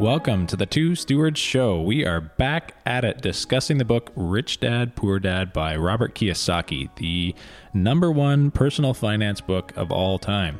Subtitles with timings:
[0.00, 1.80] Welcome to the Two Stewards Show.
[1.80, 6.90] We are back at it discussing the book Rich Dad, Poor Dad by Robert Kiyosaki,
[6.96, 7.32] the
[7.72, 10.58] number one personal finance book of all time.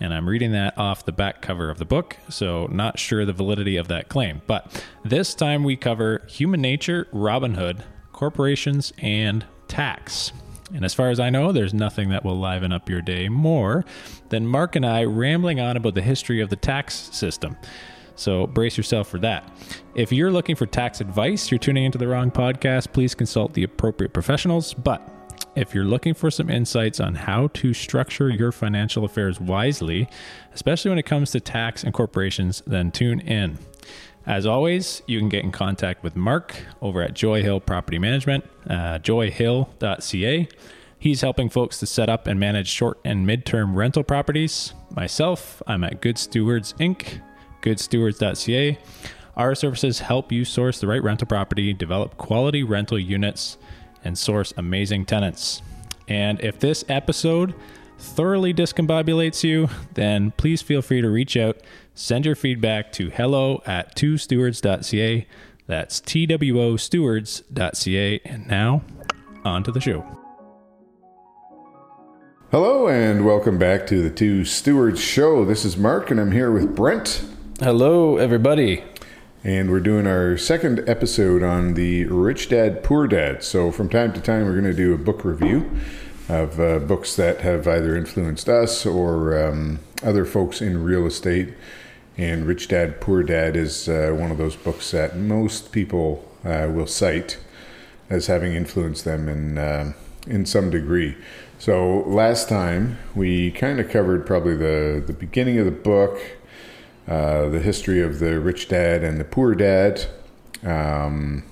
[0.00, 3.32] And I'm reading that off the back cover of the book, so not sure the
[3.32, 4.42] validity of that claim.
[4.48, 10.32] But this time we cover human nature, Robin Hood, corporations, and tax.
[10.74, 13.84] And as far as I know, there's nothing that will liven up your day more
[14.30, 17.56] than Mark and I rambling on about the history of the tax system.
[18.16, 19.50] So brace yourself for that.
[19.94, 22.92] If you're looking for tax advice, you're tuning into the wrong podcast.
[22.92, 24.74] Please consult the appropriate professionals.
[24.74, 25.08] But
[25.54, 30.08] if you're looking for some insights on how to structure your financial affairs wisely,
[30.54, 33.58] especially when it comes to tax and corporations, then tune in.
[34.24, 38.44] As always, you can get in contact with Mark over at Joy Hill Property Management,
[38.70, 40.48] uh, joyhill.ca.
[40.98, 44.72] He's helping folks to set up and manage short and midterm rental properties.
[44.94, 47.20] Myself, I'm at Good Stewards Inc
[47.62, 48.78] goodstewards.ca.
[49.36, 53.56] Our services help you source the right rental property, develop quality rental units,
[54.04, 55.62] and source amazing tenants.
[56.08, 57.54] And if this episode
[57.98, 61.58] thoroughly discombobulates you, then please feel free to reach out.
[61.94, 65.26] Send your feedback to hello at twostewards.ca.
[65.66, 68.20] That's T-W-O stewards.ca.
[68.24, 68.82] And now,
[69.44, 70.18] on to the show.
[72.50, 75.46] Hello and welcome back to the Two Stewards Show.
[75.46, 77.24] This is Mark and I'm here with Brent.
[77.62, 78.82] Hello, everybody.
[79.44, 83.44] And we're doing our second episode on the Rich Dad, Poor Dad.
[83.44, 85.70] So, from time to time, we're going to do a book review
[86.28, 91.54] of uh, books that have either influenced us or um, other folks in real estate.
[92.18, 96.68] And Rich Dad, Poor Dad is uh, one of those books that most people uh,
[96.68, 97.38] will cite
[98.10, 99.92] as having influenced them in, uh,
[100.26, 101.16] in some degree.
[101.60, 106.18] So, last time we kind of covered probably the, the beginning of the book
[107.08, 110.06] uh, the history of the rich dad and the poor dad.
[110.62, 111.44] Um,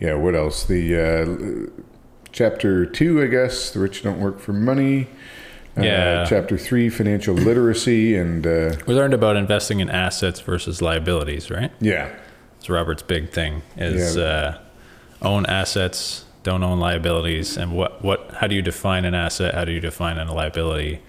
[0.00, 0.64] yeah, what else?
[0.64, 1.82] The uh,
[2.32, 5.08] chapter two, I guess, the rich don't work for money.
[5.76, 6.24] Uh, yeah.
[6.26, 11.70] Chapter three, financial literacy, and uh, we learned about investing in assets versus liabilities, right?
[11.80, 12.14] Yeah,
[12.58, 14.22] it's Robert's big thing is yeah.
[14.22, 14.58] Uh,
[15.22, 19.54] own assets, don't own liabilities, and what what how do you define an asset?
[19.54, 21.00] How do you define a liability?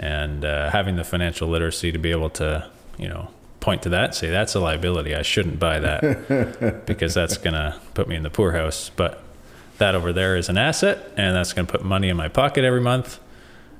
[0.00, 2.68] And uh, having the financial literacy to be able to
[2.98, 3.28] you know
[3.60, 5.14] point to that say that's a liability.
[5.14, 8.90] I shouldn't buy that because that's going to put me in the poorhouse.
[8.96, 9.22] But
[9.76, 12.64] that over there is an asset and that's going to put money in my pocket
[12.64, 13.20] every month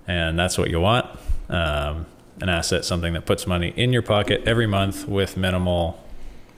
[0.07, 1.07] and that's what you want.
[1.49, 2.07] Um,
[2.43, 6.03] an asset something that puts money in your pocket every month with minimal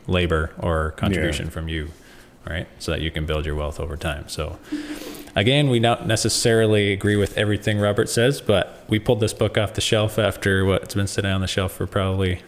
[0.09, 1.53] labor or contribution yeah.
[1.53, 1.93] from you
[2.45, 2.67] right?
[2.79, 4.29] So that you can build your wealth over time.
[4.29, 4.59] So
[5.35, 9.75] Again, we don't necessarily agree with everything Robert says, but we pulled this book off
[9.75, 12.43] the shelf after what it's been sitting on the shelf for probably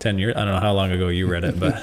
[0.00, 0.36] 10 years.
[0.36, 1.82] I don't know how long ago you read it, but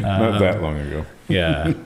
[0.00, 1.06] not that long ago.
[1.28, 1.72] yeah.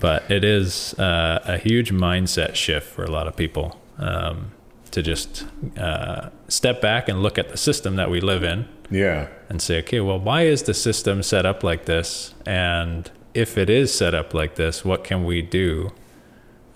[0.00, 4.50] But it is uh, a huge mindset shift for a lot of people um,
[4.92, 5.44] to just
[5.76, 8.66] uh, step back and look at the system that we live in.
[8.90, 9.28] Yeah.
[9.50, 12.32] And say, okay, well, why is the system set up like this?
[12.46, 15.92] And if it is set up like this, what can we do?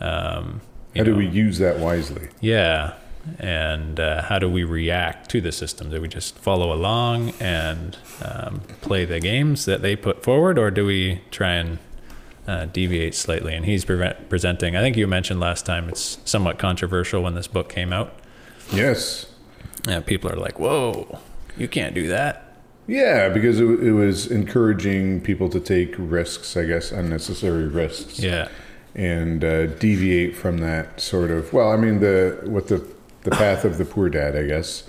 [0.01, 0.61] Um,
[0.95, 2.29] how know, do we use that wisely?
[2.41, 2.95] Yeah.
[3.39, 5.91] And uh, how do we react to the system?
[5.91, 10.71] Do we just follow along and um, play the games that they put forward, or
[10.71, 11.79] do we try and
[12.47, 13.55] uh, deviate slightly?
[13.55, 17.47] And he's pre- presenting, I think you mentioned last time, it's somewhat controversial when this
[17.47, 18.13] book came out.
[18.73, 19.27] Yes.
[19.89, 21.19] Yeah, people are like, whoa,
[21.57, 22.44] you can't do that.
[22.87, 28.19] Yeah, because it, it was encouraging people to take risks, I guess, unnecessary risks.
[28.19, 28.49] Yeah.
[28.95, 32.87] And uh, deviate from that sort of, well, I mean, the what the,
[33.23, 34.85] the path of the poor dad, I guess,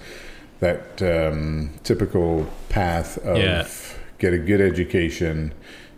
[0.59, 3.67] that um, typical path of yeah.
[4.19, 5.53] get a good education,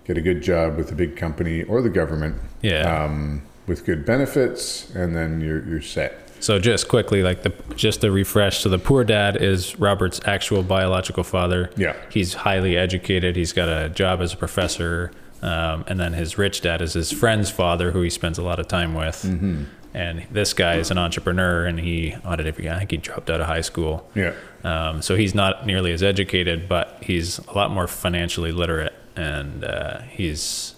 [0.06, 2.38] get a good job with a big company or the government.
[2.62, 3.04] Yeah.
[3.04, 6.27] Um, with good benefits, and then you're, you're set.
[6.40, 8.60] So just quickly, like the just to refresh.
[8.60, 11.72] So the poor dad is Robert's actual biological father.
[11.76, 13.36] Yeah, he's highly educated.
[13.36, 17.12] He's got a job as a professor, um, and then his rich dad is his
[17.12, 19.24] friend's father, who he spends a lot of time with.
[19.24, 19.64] Mm-hmm.
[19.94, 23.62] And this guy is an entrepreneur, and he I think he dropped out of high
[23.62, 24.08] school.
[24.14, 24.34] Yeah.
[24.64, 29.64] Um, so he's not nearly as educated, but he's a lot more financially literate, and
[29.64, 30.76] uh, he's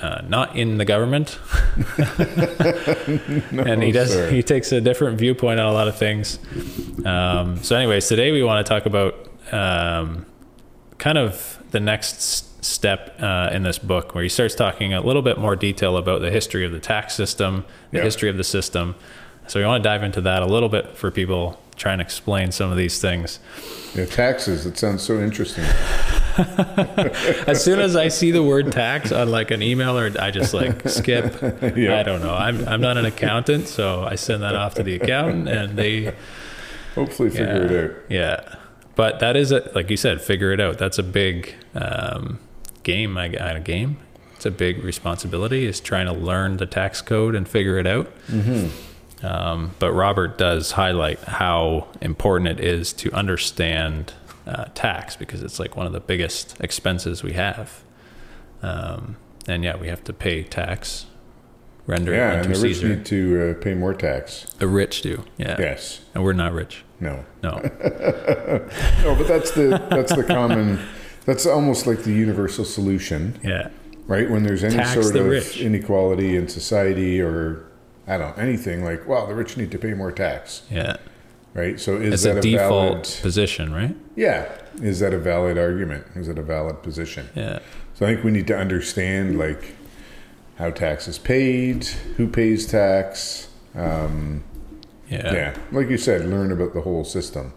[0.00, 1.38] uh, not in the government,
[3.52, 4.30] no, and he does sir.
[4.30, 6.38] he takes a different viewpoint on a lot of things.
[7.04, 10.26] Um, so, anyways, today we want to talk about um,
[10.98, 15.22] kind of the next step uh, in this book, where he starts talking a little
[15.22, 18.04] bit more detail about the history of the tax system, the yep.
[18.04, 18.94] history of the system.
[19.48, 22.52] So, we want to dive into that a little bit for people try and explain
[22.52, 23.40] some of these things.
[23.94, 24.66] Yeah, taxes.
[24.66, 25.64] It sounds so interesting.
[27.46, 30.54] As soon as I see the word tax on like an email or I just
[30.54, 31.36] like skip.
[31.80, 31.98] Yeah.
[31.98, 32.34] I don't know.
[32.34, 36.14] I'm I'm not an accountant, so I send that off to the accountant and they
[36.94, 37.96] Hopefully, figure yeah, it out.
[38.08, 38.54] Yeah.
[38.96, 40.78] But that is a like you said, figure it out.
[40.78, 42.38] That's a big um,
[42.82, 43.16] game.
[43.16, 43.98] I got a game.
[44.34, 45.66] It's a big responsibility.
[45.66, 48.10] Is trying to learn the tax code and figure it out.
[48.26, 49.26] Mm-hmm.
[49.26, 54.14] Um, but Robert does highlight how important it is to understand
[54.50, 57.82] uh, tax because it's like one of the biggest expenses we have.
[58.62, 59.16] Um,
[59.46, 61.06] and yeah, we have to pay tax.
[61.86, 62.88] Render Yeah, and the rich Caesar.
[62.88, 64.44] need to uh, pay more tax.
[64.58, 65.24] the rich do.
[65.38, 65.56] Yeah.
[65.58, 66.00] Yes.
[66.14, 66.84] And we're not rich.
[67.00, 67.24] No.
[67.42, 67.60] No.
[69.02, 70.78] No, but that's the that's the common.
[71.24, 73.68] That's almost like the universal solution, yeah.
[74.06, 74.28] right?
[74.30, 75.60] When there's any Tax sort the of rich.
[75.60, 77.64] inequality in society, or
[78.06, 80.96] I don't know, anything like, well, the rich need to pay more tax, Yeah.
[81.54, 81.78] Right?
[81.80, 83.18] So is It's that a a, default valid?
[83.22, 83.96] position, right?
[84.16, 84.50] Yeah,
[84.82, 86.06] is that a valid argument?
[86.14, 87.28] Is it a valid position?
[87.34, 87.58] Yeah.
[87.94, 89.74] So I think we need to understand like
[90.56, 91.84] how tax is paid,
[92.16, 93.48] who pays tax.
[93.74, 94.42] Um,
[95.08, 95.32] Yeah.
[95.32, 97.52] yeah, like you said, learn about the whole system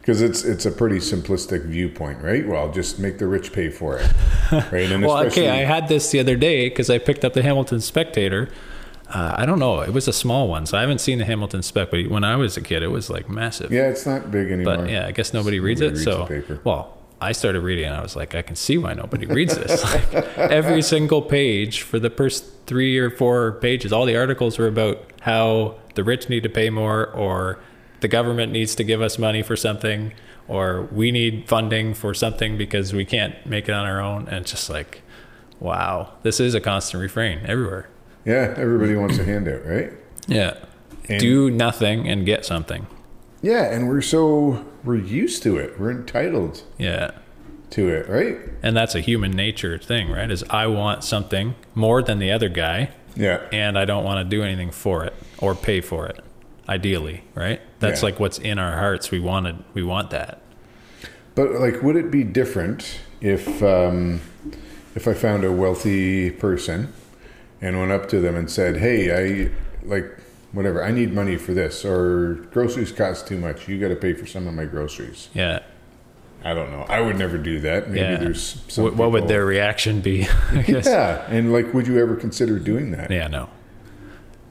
[0.00, 2.46] because it's it's a pretty simplistic viewpoint, right?
[2.46, 4.10] Well, just make the rich pay for it,
[4.72, 4.90] right?
[4.90, 7.80] And Well, okay, I had this the other day because I picked up the Hamilton
[7.80, 8.48] Spectator.
[9.08, 9.80] Uh, I don't know.
[9.82, 11.90] It was a small one, so I haven't seen the Hamilton Spec.
[11.90, 13.70] But when I was a kid, it was like massive.
[13.72, 14.78] yeah, it's not big anymore.
[14.78, 16.48] But yeah, I guess nobody reads Nobody it.
[16.48, 19.26] reads so, well, I started reading, and I was like, I can see why nobody
[19.26, 19.82] reads this.
[20.12, 24.66] like, every single page for the first three or four pages, all the articles were
[24.66, 27.58] about how the rich need to pay more, or
[28.00, 30.12] the government needs to give us money for something,
[30.48, 34.26] or we need funding for something because we can't make it on our own.
[34.28, 35.00] And it's just like,
[35.60, 37.88] wow, this is a constant refrain everywhere.
[38.26, 39.92] Yeah, everybody wants a handout, right?
[40.26, 40.54] Yeah.
[41.08, 42.86] And- Do nothing and get something.
[43.42, 45.78] Yeah, and we're so we're used to it.
[45.78, 47.12] We're entitled Yeah.
[47.70, 48.38] to it, right?
[48.62, 50.30] And that's a human nature thing, right?
[50.30, 54.36] Is I want something more than the other guy, Yeah, and I don't want to
[54.36, 56.20] do anything for it or pay for it.
[56.68, 57.60] Ideally, right?
[57.78, 58.06] That's Yeah.
[58.06, 59.10] like what's in our hearts.
[59.12, 60.40] We wanted, we want that.
[61.36, 64.20] but like, would it be different if um,
[64.96, 66.92] if I found a wealthy person
[67.60, 69.50] and went up to them and said, "Hey, I
[69.84, 70.18] like
[70.52, 70.82] whatever.
[70.82, 73.68] I need money for this, or groceries cost too much.
[73.68, 75.60] You got to pay for some of my groceries." Yeah.
[76.44, 76.82] I don't know.
[76.82, 77.88] I would never do that.
[77.88, 78.16] Maybe yeah.
[78.18, 80.28] there's some what, what would their reaction be?
[80.52, 80.86] I guess.
[80.86, 83.10] Yeah, and like, would you ever consider doing that?
[83.10, 83.26] Yeah.
[83.26, 83.48] No.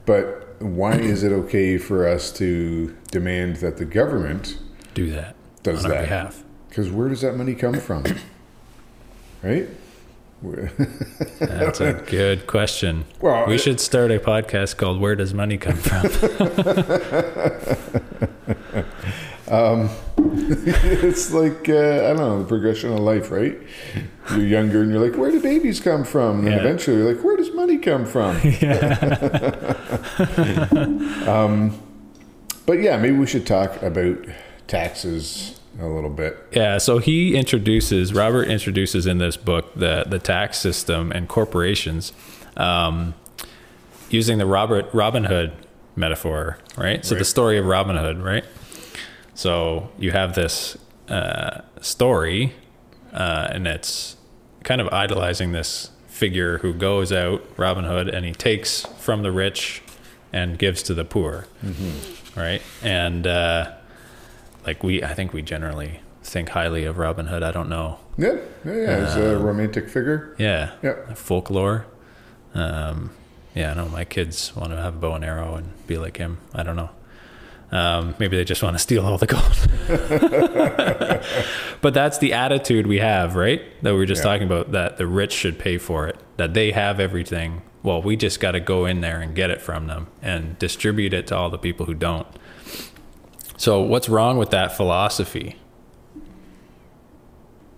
[0.05, 4.57] But why is it okay for us to demand that the government
[4.93, 6.35] Do that does on that?
[6.69, 8.03] Because where does that money come from?
[9.43, 9.69] right?
[11.39, 13.05] That's a good question.
[13.21, 16.05] Well, we it- should start a podcast called "Where Does Money Come From?"
[20.17, 23.57] it's like uh, I don't know the progression of life, right?
[24.31, 26.39] You're younger and you're like, where do babies come from?
[26.39, 26.59] And Yeah.
[26.59, 28.35] eventually, you're like, where does money come from?
[31.27, 31.79] um,
[32.65, 34.17] but yeah, maybe we should talk about
[34.67, 36.37] taxes a little bit.
[36.51, 42.13] Yeah, so he introduces Robert introduces in this book the the tax system and corporations,
[42.57, 43.13] um,
[44.09, 45.53] using the Robert Robin Hood
[45.95, 47.05] metaphor, right?
[47.05, 48.45] So the story of Robin Hood, right?
[49.33, 50.77] So you have this
[51.09, 52.53] uh, story,
[53.13, 54.15] uh, and it's
[54.63, 59.31] kind of idolizing this figure who goes out, Robin Hood, and he takes from the
[59.31, 59.81] rich
[60.31, 61.45] and gives to the poor,
[62.35, 62.61] right?
[62.81, 63.73] And uh,
[64.65, 67.43] like we, I think we generally think highly of Robin Hood.
[67.43, 67.99] I don't know.
[68.17, 68.87] Yeah, yeah, yeah.
[68.87, 70.35] As a romantic figure.
[70.37, 71.13] Yeah, Yeah.
[71.13, 71.85] folklore.
[72.53, 73.11] Um,
[73.53, 76.17] yeah, I know my kids want to have a bow and arrow and be like
[76.17, 76.37] him.
[76.53, 76.89] I don't know.
[77.71, 79.67] Um, maybe they just want to steal all the gold.
[81.81, 83.61] but that's the attitude we have, right?
[83.83, 84.31] That we were just Yeah.
[84.31, 84.71] talking about.
[84.71, 86.17] That the rich should pay for it.
[86.37, 87.61] That they have everything.
[87.83, 91.13] Well, we just got to go in there and get it from them and distribute
[91.13, 92.27] it to all the people who don't.
[93.57, 95.57] So, what's wrong with that philosophy?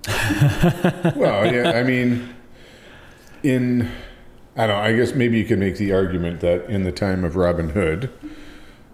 [1.15, 2.33] well, yeah, I mean,
[3.43, 3.91] in
[4.55, 4.81] I don't know.
[4.81, 8.09] I guess maybe you could make the argument that in the time of Robin Hood,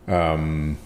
[0.08, 0.78] um,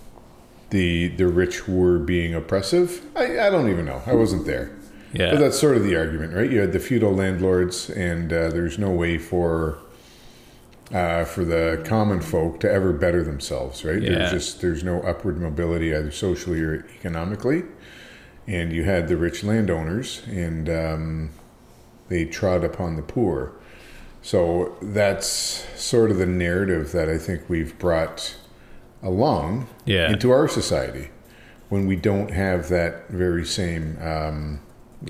[0.70, 3.01] the the rich were being oppressive.
[3.16, 4.04] I, I don't even know.
[4.06, 4.72] I wasn't there,
[5.13, 6.50] Yeah, but that's sort of the argument, right?
[6.50, 9.80] You had the feudal landlords, and uh, there's no way for
[10.94, 14.01] uh, for the common folk to ever better themselves, right?
[14.01, 14.10] Yeah.
[14.12, 17.63] There's just there's no upward mobility either socially or economically,
[18.48, 21.29] and you had the rich landowners, and um,
[22.08, 23.51] they trod upon the poor.
[24.22, 25.27] So that's
[25.79, 28.36] sort of the narrative that I think we've brought
[29.03, 30.10] along Yeah.
[30.12, 31.10] into our society,
[31.70, 34.60] when we don't have that very same, um,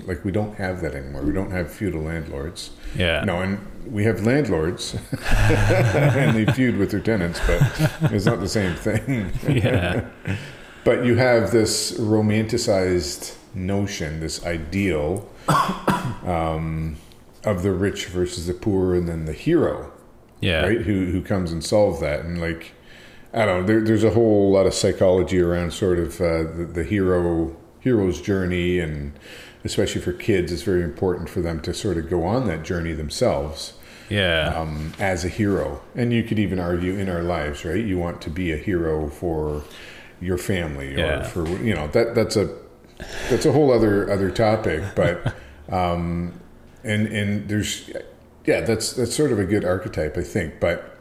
[0.06, 1.22] like we don't have that anymore.
[1.22, 2.70] We don't have feudal landlords.
[2.94, 3.24] Yeah.
[3.24, 3.58] No, and
[3.90, 4.94] we have landlords,
[5.30, 7.60] and they feud with their tenants, but
[8.12, 9.32] it's not the same thing.
[9.48, 10.08] Yeah.
[10.84, 15.28] But you have this romanticized notion, this ideal
[16.24, 16.96] um,
[17.44, 19.92] of the rich versus the poor, and then the hero,
[20.40, 20.62] Yeah.
[20.62, 20.80] right?
[20.82, 22.72] Who who comes and solves that, and like
[23.34, 26.68] I don't know, there, there's a whole lot of psychology around sort of uh, the,
[26.72, 29.12] the hero hero's journey, and
[29.64, 32.92] especially for kids, it's very important for them to sort of go on that journey
[32.92, 33.74] themselves
[34.08, 34.54] Yeah.
[34.56, 35.80] um, as a hero.
[35.94, 37.84] And you could even argue in our lives, right?
[37.84, 39.62] You want to be a hero for
[40.20, 41.22] your family or Yeah.
[41.22, 42.48] for you know that that's a
[43.30, 44.82] that's a whole other other topic.
[44.96, 45.34] But
[45.72, 46.40] um,
[46.84, 47.90] and and there's
[48.44, 50.58] yeah, that's that's sort of a good archetype, I think.
[50.60, 50.96] But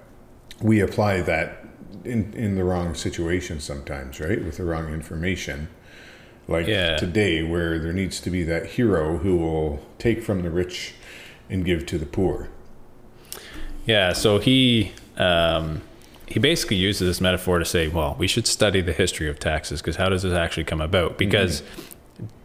[0.61, 1.63] we apply that
[2.03, 4.43] in in the wrong situation sometimes, right?
[4.43, 5.69] With the wrong information.
[6.49, 6.95] Like Yeah.
[6.95, 10.93] today, where there needs to be that hero who will take from the rich
[11.49, 12.47] and give to the poor.
[13.87, 15.81] Yeah, so he um,
[16.27, 19.81] he basically uses this metaphor to say, well, we should study the history of taxes
[19.81, 21.17] because how does this actually come about?
[21.17, 21.63] Because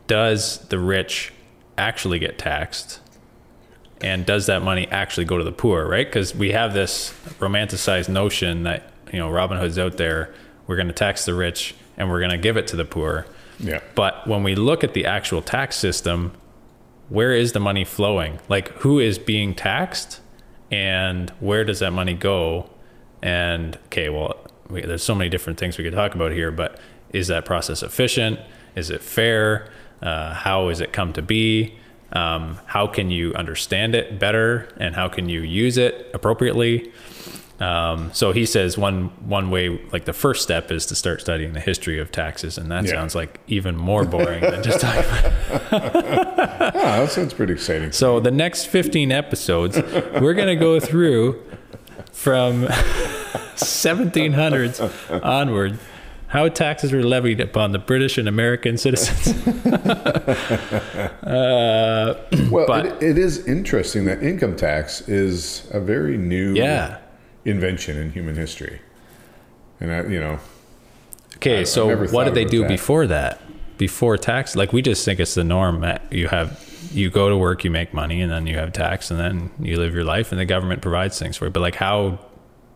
[0.07, 1.33] does the rich
[1.77, 3.01] actually get taxed?
[4.01, 6.07] And does that money actually go to the poor, right?
[6.07, 10.33] Because we have this romanticized notion that, you know, Robin Hood's out there,
[10.67, 13.27] we're going to tax the rich and we're going to give it to the poor.
[13.59, 13.81] Yeah.
[13.95, 16.33] But when we look at the actual tax system,
[17.11, 18.41] where is the money flowing?
[18.49, 20.21] Like, who is being taxed,
[20.73, 22.69] and where does that money go?
[23.23, 24.37] And okay, well,
[24.69, 26.81] we, there's so many different things we could talk about here, but
[27.13, 28.41] is that process efficient?
[28.75, 29.71] Is it fair?
[30.01, 31.75] Uh, how has it come to be?
[32.13, 36.93] Um, how can you understand it better, and how can you use it appropriately?
[37.63, 41.53] Um, so he says one one way, like the first step, is to start studying
[41.53, 42.91] the history of taxes, and that Yeah.
[42.93, 45.05] sounds like even more boring than just talking
[45.71, 45.95] about.
[46.75, 47.93] Ah, that sounds pretty exciting.
[47.93, 49.77] So the next 15 episodes,
[50.21, 51.41] we're going to go through
[52.13, 52.65] from
[53.57, 55.79] 1700s onward
[56.29, 59.47] how taxes were levied upon the British and American citizens.
[61.23, 62.15] uh,
[62.51, 66.99] Well, but- it, it is interesting that income tax is a very new yeah.
[67.45, 68.81] Invention in human history.
[69.81, 70.39] And, I, you know,
[71.37, 72.69] Okay, so what did they do that.
[72.69, 73.41] before that?
[73.79, 75.85] Before tax, like we just think it's the norm.
[76.11, 79.19] You have you go to work, you make money, and then you have tax, and
[79.19, 81.51] then you live your life, and the government provides things for you.
[81.51, 82.21] But like how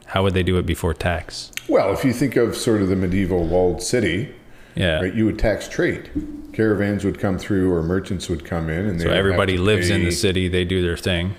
[0.06, 1.52] how would they do it before tax?
[1.68, 4.34] well, if you think of sort of the medieval walled city,
[4.74, 5.00] Yeah.
[5.00, 6.10] right, you would tax trade.
[6.52, 10.02] Caravans would come through or merchants would come in and they So everybody lives in
[10.04, 11.34] the city, they do their thing.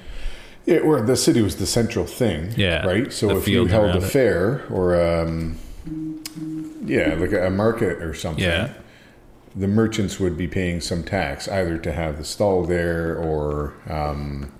[0.67, 2.53] Yeah, where the city was the central thing.
[2.57, 3.11] Yeah, Right.
[3.13, 4.09] So if you held a it.
[4.11, 5.57] fair or um,
[6.85, 8.73] yeah, like a market or something, Yeah.
[9.55, 14.51] the merchants would be paying some tax either to have the stall there or um,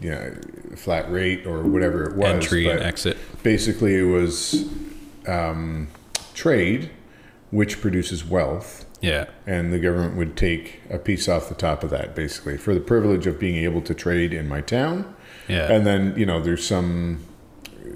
[0.00, 0.34] you know
[0.74, 2.26] flat rate or whatever it was.
[2.26, 3.16] Entry and exit.
[3.44, 4.64] basically, it was
[5.28, 5.86] um,
[6.34, 6.90] trade,
[7.52, 9.26] which produces wealth Yeah.
[9.46, 12.80] and the government would take a piece off the top of that basically for the
[12.80, 15.14] privilege of being able to trade in my town
[15.48, 15.70] Yeah.
[15.72, 17.20] and then you know there's some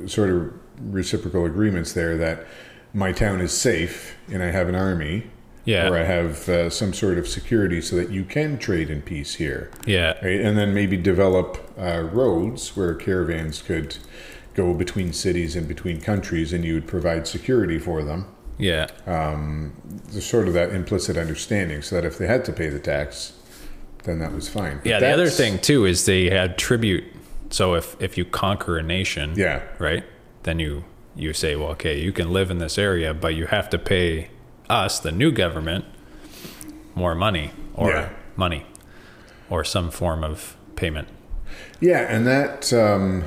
[0.07, 2.47] sort of reciprocal agreements there that
[2.95, 5.25] my town is safe and i have an army
[5.65, 5.89] Yeah.
[5.89, 9.35] or i have uh, some sort of security so that you can trade in peace
[9.37, 10.15] here Yeah.
[10.23, 13.97] right and then maybe develop uh, roads where caravans could
[14.55, 18.27] go between cities and between countries and you would provide security for them
[18.59, 18.87] Yeah.
[20.11, 23.33] there's sort of that implicit understanding so that if they had to pay the tax,
[24.05, 24.77] then that was fine.
[24.79, 25.01] But Yeah.
[25.01, 27.05] The other thing too is they had tribute.
[27.51, 29.63] So if if you conquer a nation, Yeah.
[29.79, 30.05] right,
[30.43, 30.85] then you
[31.17, 34.31] you say, well, okay, you can live in this area, but you have to pay
[34.71, 35.85] us, the new government,
[36.95, 38.09] more money or Yeah.
[38.37, 38.65] money
[39.51, 41.09] or some form of payment.
[41.81, 43.25] Yeah, and that um,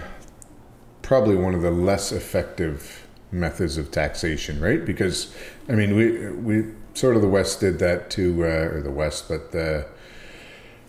[1.01, 4.85] probably one of the less effective methods of taxation, right?
[4.85, 5.33] Because
[5.67, 9.27] I mean, we we sort of the West did that to, uh, or the West,
[9.27, 9.85] but the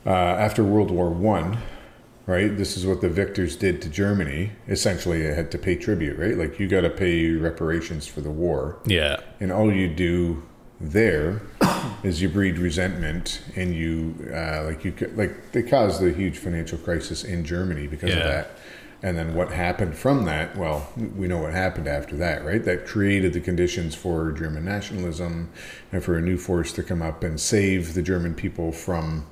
[0.07, 1.59] uh, after World War One,
[2.27, 2.57] right?
[2.57, 4.53] This is what the victors did to Germany.
[4.69, 6.37] Essentially, it had to pay tribute, right?
[6.37, 8.79] Like you got to pay reparations for the war.
[8.87, 9.21] Yeah.
[9.41, 10.43] and all you do
[10.81, 11.43] there
[12.03, 16.79] is you breed resentment and you uh, like you like they caused a huge financial
[16.79, 18.51] crisis in Germany because of that
[19.05, 22.85] and then what happened from that well we know what happened after that right that
[22.85, 25.51] created the conditions for German nationalism
[25.93, 29.25] and for a new force to come up and save the German people from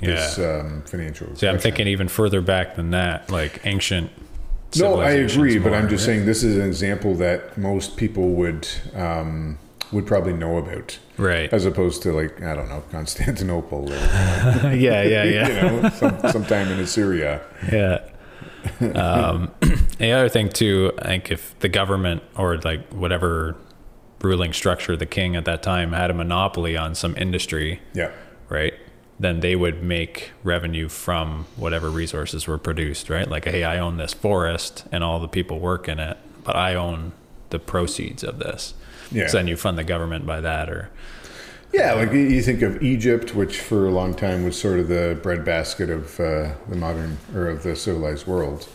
[0.00, 4.10] this um, financial See, I'm thinking even further back than that, like ancient.
[4.76, 8.68] No, I agree, but I'm just saying this is an example that most people would
[8.94, 9.58] um,
[9.92, 11.52] would probably know about, Right.
[11.52, 13.96] as opposed to like I don't know Constantinople or
[14.72, 15.48] yeah, yeah, you yeah.
[15.80, 17.40] know some, sometime in Assyria.
[17.72, 17.98] Yeah.
[18.94, 19.50] Um,
[19.98, 23.56] the other thing too, I think if the government or like whatever
[24.22, 28.12] ruling structure, the king at that time had a monopoly on some industry, Yeah,
[28.48, 28.74] right?
[29.20, 33.28] Then they would make revenue from whatever resources were produced, right?
[33.28, 36.74] Like, hey, I own this forest and all the people work in it, but I
[36.74, 37.12] own
[37.50, 38.72] the proceeds of this.
[39.12, 39.26] Yeah.
[39.26, 40.88] So then you fund the government by that, or
[41.70, 41.92] yeah.
[41.92, 45.90] Like you- think of Egypt, which for a long time was sort of the breadbasket
[45.90, 48.68] of uh, the modern or of the civilized world,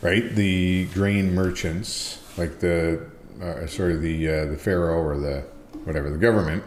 [0.00, 0.32] right?
[0.34, 3.04] The grain merchants, like the
[3.42, 5.40] uh, sorry, the uh, the pharaoh or the
[5.84, 6.62] whatever the government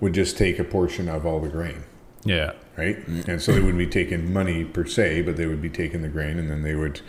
[0.00, 1.82] would just take a portion of all the grain.
[2.24, 2.96] Yeah, right?
[3.06, 6.08] And so they wouldn't be taking money per se, but they would be taking the
[6.08, 7.00] grain, and then they would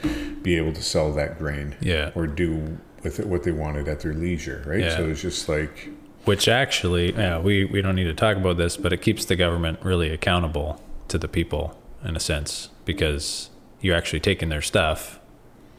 [0.44, 2.12] be able to sell that grain, Yeah.
[2.16, 4.80] or do with it what they wanted at their leisure, right?
[4.82, 4.98] Yeah.
[4.98, 5.90] So it's just like,
[6.26, 9.36] which actually, yeah, we we don't need to talk about this, but it keeps the
[9.36, 13.50] government really accountable to the people in a sense because
[13.82, 15.20] you're actually taking their stuff,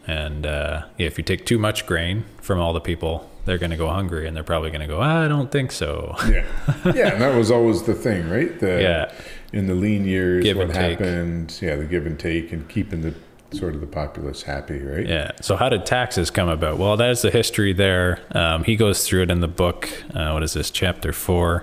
[0.07, 3.70] and uh, yeah, if you take too much grain from all the people, they're going
[3.70, 6.14] to go hungry, and they're probably going to go, I don't think so.
[6.28, 6.44] yeah,
[6.86, 8.58] yeah, and that was always the thing, right?
[8.58, 9.12] The, Yeah.
[9.52, 10.98] In the lean years, Give what and take.
[10.98, 11.58] happened?
[11.62, 13.14] Yeah, the give and take, and keeping the
[13.56, 15.06] sort of the populace happy, right?
[15.06, 15.30] Yeah.
[15.40, 16.76] So how did taxes come about?
[16.78, 18.18] Well, that is the history there.
[18.32, 19.88] Um, he goes through it in the book.
[20.12, 20.72] Uh, what is this?
[20.72, 21.62] Chapter four.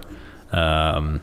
[0.54, 1.22] Um,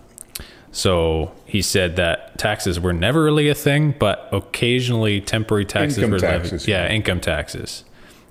[0.70, 6.10] so he said that taxes were never really a thing, but occasionally temporary taxes Income
[6.10, 6.68] were taxes, levied.
[6.68, 6.92] Yeah, yeah.
[6.94, 7.84] income taxes.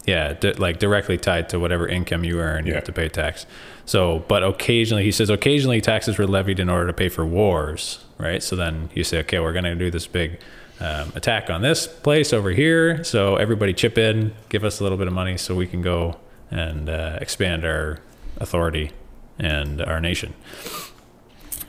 [0.08, 2.78] Yeah, di- like directly tied to whatever income you earn, you Yeah.
[2.78, 3.46] have to pay tax.
[3.86, 8.00] So, but occasionally, he says, occasionally taxes were levied in order to pay for wars,
[8.18, 8.42] right?
[8.42, 10.40] So then you say, okay, we're going to do this big
[10.80, 13.04] um, attack on this place over here.
[13.04, 16.16] So everybody chip in, give us a little bit of money so we can go
[16.52, 18.00] and uh, expand our
[18.40, 18.92] authority
[19.38, 20.34] and our nation.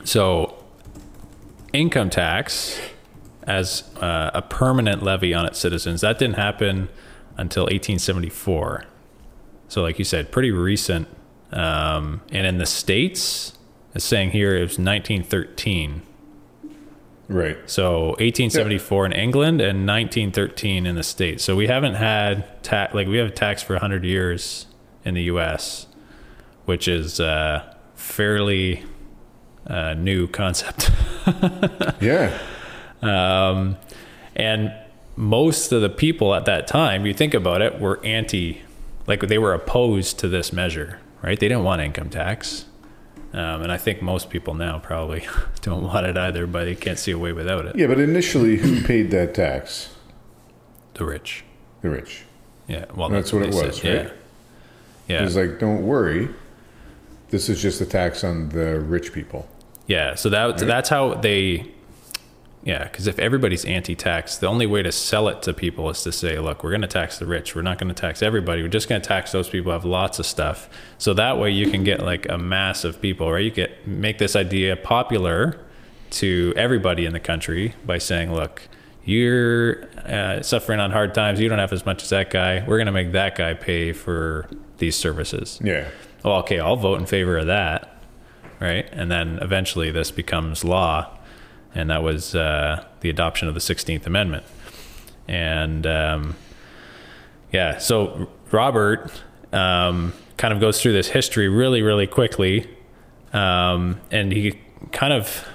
[0.05, 0.63] So,
[1.73, 2.79] income tax
[3.43, 6.87] as uh, a permanent levy on its citizens, that didn't happen
[7.39, 8.85] until 1874.
[9.67, 11.07] So, like you said, pretty recent.
[11.51, 13.57] Um, and in the States,
[13.95, 16.03] it's saying here it was 1913.
[17.27, 17.57] Right.
[17.69, 21.43] So 1874 in England and 1913 in the States.
[21.43, 24.65] So we haven't had tax, like we have tax for 100 years
[25.05, 25.85] in the US,
[26.65, 28.83] which is uh, fairly
[29.67, 30.91] uh, new concept.
[32.01, 32.35] Yeah.
[33.03, 33.77] Um,
[34.35, 34.73] and
[35.19, 38.61] most of the people at that time, you think about it, were anti,
[39.05, 41.37] like they were opposed to this measure, right?
[41.37, 42.63] They didn't want income tax.
[43.33, 45.27] Um, and I think most people now probably
[45.61, 47.75] don't want it either, but they can't see a way without it.
[47.75, 49.93] Yeah, but initially, who paid that tax?
[50.93, 51.43] The rich.
[51.81, 52.23] The rich.
[52.69, 52.85] Yeah.
[52.95, 54.05] Well, That's what it was, said.
[54.05, 54.13] right?
[55.09, 55.19] Yeah.
[55.19, 55.25] Yeah.
[55.25, 56.29] It's like, don't worry.
[57.29, 59.49] This is just a tax on the rich people.
[59.85, 61.71] Yeah, so that that's how they.
[62.63, 66.11] Yeah, because if everybody's anti-tax, the only way to sell it to people is to
[66.11, 67.55] say, "Look, we're going to tax the rich.
[67.55, 68.61] We're not going to tax everybody.
[68.61, 71.51] We're just going to tax those people who have lots of stuff." So that way,
[71.51, 73.45] you can get like a mass of people, right?
[73.45, 75.57] You get make this idea popular
[76.11, 78.67] to everybody in the country by saying, "Look,
[79.05, 81.39] you're uh, suffering on hard times.
[81.39, 82.63] You don't have as much as that guy.
[82.67, 85.87] We're going to make that guy pay for these services." Yeah.
[86.25, 87.95] well, okay, I'll vote in favor of that,
[88.59, 88.87] right?
[88.91, 91.17] And then eventually this becomes law,
[91.79, 94.43] and that was uh, the adoption of the Sixteenth Amendment.
[95.27, 96.35] And um,
[97.51, 99.11] yeah, so Robert
[99.53, 102.69] um, kind of goes through this history really, really quickly,
[103.33, 104.59] um, and he
[104.91, 105.45] kind of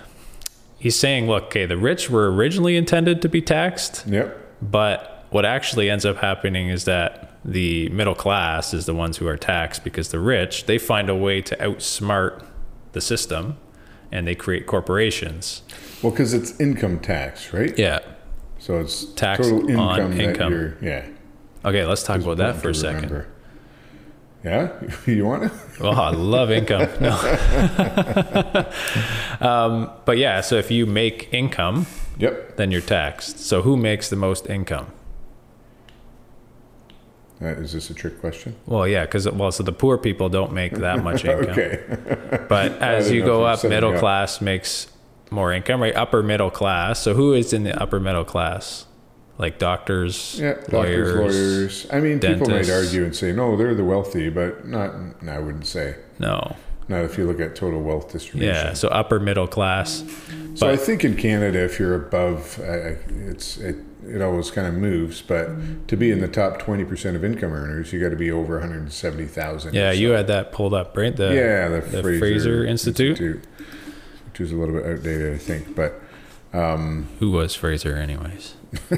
[0.78, 4.60] he's saying, look, okay, the rich were originally intended to be taxed, Yep.
[4.62, 9.26] but what actually ends up happening is that the middle class is the ones who
[9.26, 12.44] are taxed because the rich, they find a way to outsmart
[12.92, 13.56] the system
[14.12, 15.62] and they create corporations.
[16.04, 17.76] Well, because it's income tax, right?
[17.78, 18.00] Yeah.
[18.58, 20.52] So it's Tax total income on that income.
[20.52, 21.06] you're, yeah.
[21.64, 23.10] Okay, let's talk about that for a second.
[23.10, 23.28] remember.
[24.44, 24.70] Yeah,
[25.06, 25.52] you want it?
[25.80, 26.90] Oh, I love income.
[27.00, 27.12] No.
[29.40, 31.86] um, but yeah, so if you make income,
[32.18, 32.56] Yep.
[32.56, 33.38] then you're taxed.
[33.38, 34.92] So who makes the most income?
[37.40, 38.56] Uh, is this a trick question?
[38.66, 41.48] Well, yeah, because well, so the poor people don't make that much income.
[41.48, 41.82] Okay.
[42.46, 44.88] But as didn't you know go you up, middle class makes
[45.34, 45.94] more income, right?
[45.94, 47.00] Upper middle class.
[47.00, 48.86] So who is in the upper middle class?
[49.36, 51.14] Like doctors, Yeah, doctors, lawyers.
[51.16, 51.86] lawyers.
[51.92, 55.22] I mean, people might argue and say, no, they're the wealthy, but not.
[55.22, 55.96] No, I wouldn't say.
[56.20, 56.54] No.
[56.86, 58.54] Not if you look at total wealth distribution.
[58.54, 58.74] Yeah.
[58.74, 60.04] So upper middle class.
[60.54, 65.20] So I think in Canada, if you're above, it's it, it always kind of moves.
[65.22, 68.30] But to be in the top twenty percent of income earners, you got to be
[68.30, 69.74] over one hundred seventy thousand.
[69.74, 71.16] Yeah, you had that pulled up, right?
[71.16, 73.44] The yeah, the, the Fraser, Fraser Institute?
[74.34, 75.76] Which is a little bit outdated, I think.
[75.76, 76.00] But
[77.20, 78.54] Who was Fraser, anyways?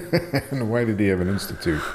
[0.51, 1.83] and why did he have an institute?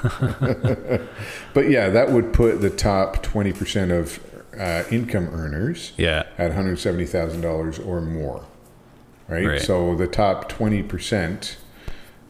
[1.52, 4.20] but yeah, that would put the top twenty percent of
[4.56, 8.44] uh, income earners Yeah, at one hundred seventy thousand dollars or more,
[9.26, 9.44] right?
[9.44, 9.60] Right.
[9.60, 11.56] So the top twenty percent.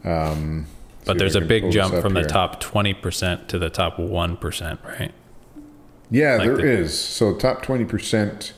[0.03, 0.65] Um,
[1.05, 4.79] but there's a big jump from the top twenty percent to the top one percent,
[4.83, 5.13] right?
[6.09, 6.89] Yeah, like there is.
[6.89, 8.53] the- So top twenty percent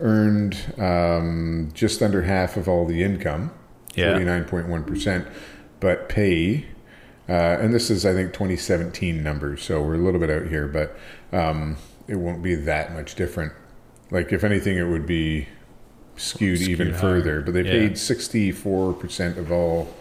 [0.00, 3.52] earned um, just under half of all the income,
[3.94, 4.12] Yeah.
[4.12, 5.26] forty nine point one percent,
[5.80, 6.66] but pay.
[7.28, 10.66] Uh, and this is, I think, 2017 numbers, so we're a little bit out here,
[10.66, 10.96] but
[11.32, 11.76] um,
[12.08, 13.52] it won't be that much different.
[14.10, 15.46] Like, if anything, it would be
[16.16, 17.00] skewed, even Skewed higher.
[17.00, 17.40] further.
[17.40, 17.70] But they Yeah.
[17.88, 19.94] paid 64% of all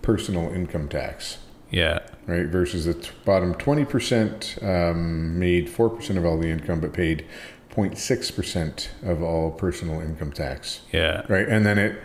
[0.00, 1.38] personal income tax
[1.70, 2.46] Yeah, right?
[2.46, 7.26] Versus the t- bottom 20% um, made 4% of all the income, but paid
[7.74, 11.48] 0.6% of all personal income tax, yeah, right?
[11.48, 12.00] And then it,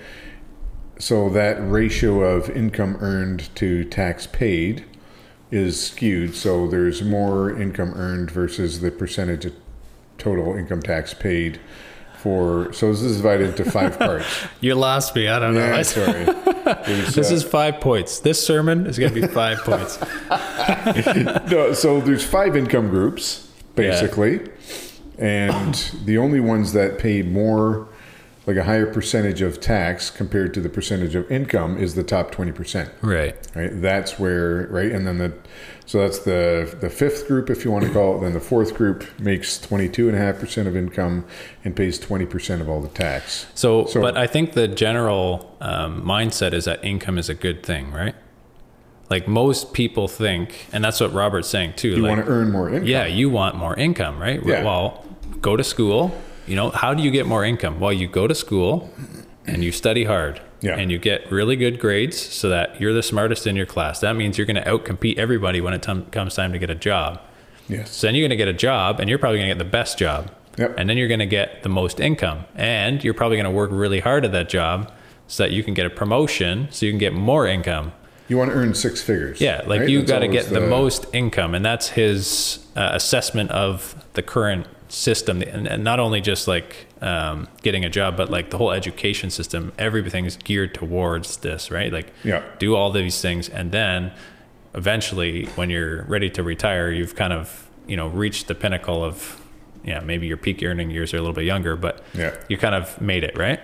[0.99, 4.85] so that ratio of income earned to tax paid
[5.51, 6.35] is skewed.
[6.35, 9.53] So there's more income earned versus the percentage of
[10.17, 11.59] total income tax paid
[12.17, 14.25] for, so this is divided into five parts.
[14.59, 15.27] you lost me.
[15.27, 15.59] I don't know.
[15.59, 16.27] Yeah, sorry.
[16.67, 18.19] This uh, is five points.
[18.19, 19.97] This sermon is going to be five points.
[21.49, 24.41] no, so there's five income groups basically,
[25.17, 25.73] and
[26.05, 27.87] the only ones that paid more,
[28.45, 32.31] like a higher percentage of tax compared to the percentage of income, is the top
[32.31, 32.89] twenty percent.
[33.01, 33.35] Right.
[33.55, 35.33] Right, that's where right, and then the
[35.85, 38.21] so that's the the fifth group, if you want to call it.
[38.21, 41.25] Then the fourth group makes twenty two and a half percent of income
[41.63, 43.47] and pays twenty percent of all the tax.
[43.53, 47.63] So, So- but I think the general um, mindset is that income is a good
[47.63, 48.15] thing, right?
[49.09, 51.91] Like most people think, and that's what Robert's saying too.
[51.91, 52.85] You like, want to earn more income.
[52.87, 54.45] yeah, you want more income, right?
[54.45, 54.65] Yeah.
[54.65, 55.05] Well,
[55.41, 56.19] go to school.
[56.45, 57.79] You know, how do you get more income?
[57.79, 58.89] Well, you go to school
[59.45, 60.41] and you study hard.
[60.59, 60.75] Yeah.
[60.75, 63.99] And you get really good grades so that you're the smartest in your class.
[63.99, 66.75] That means you're going to outcompete everybody when it tom- comes time to get a
[66.75, 67.21] job.
[67.69, 67.91] Yes.
[67.91, 69.69] So then you're going to get a job and you're probably going to get the
[69.69, 70.31] best job.
[70.57, 70.73] Yep.
[70.77, 72.45] And then you're going to get the most income.
[72.55, 74.91] And you're probably going to work really hard at that job
[75.27, 77.91] so that you can get a promotion so you can get more income.
[78.27, 79.39] You want to earn six figures.
[79.39, 79.89] Yeah, like right?
[79.89, 84.67] you got to get the, most income, and that's his uh, assessment of the current
[84.89, 88.71] system, and, and not only just like um, getting a job, but like the whole
[88.71, 89.73] education system.
[89.77, 91.91] Everything's geared towards this, right?
[91.91, 92.43] Like, Yeah.
[92.59, 94.11] do all these things, and then
[94.73, 99.41] eventually, when you're ready to retire, you've kind of you know reached the pinnacle of
[99.83, 102.35] yeah, maybe your peak earning years are a little bit younger, but Yeah.
[102.49, 103.59] you kind of made it, right?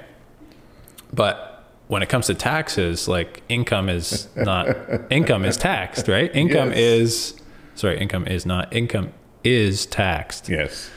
[1.11, 4.67] But when it comes to taxes, like income is not
[5.11, 6.33] income is taxed, right?
[6.35, 6.77] Income Yes.
[6.79, 7.33] is
[7.75, 9.11] sorry, income is not income
[9.43, 10.47] is taxed.
[10.49, 10.89] Yes.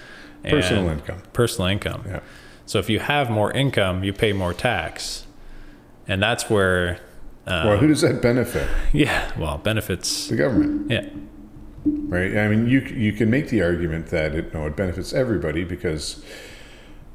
[0.51, 1.23] Personal income.
[1.33, 2.05] Personal income.
[2.07, 2.21] Yeah.
[2.67, 5.27] So if you have more income, you pay more tax.
[6.09, 7.01] And that's where
[7.47, 8.69] uh, well, who does that benefit?
[8.93, 10.91] yeah, well, benefits The government.
[10.91, 11.09] yeah.
[11.85, 12.37] right?
[12.37, 16.25] I mean, you you can make the argument that it no, it benefits everybody because,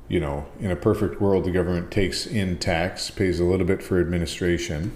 [0.07, 3.83] you know, in a perfect world, the government takes in tax, pays a little bit
[3.83, 4.93] for administration,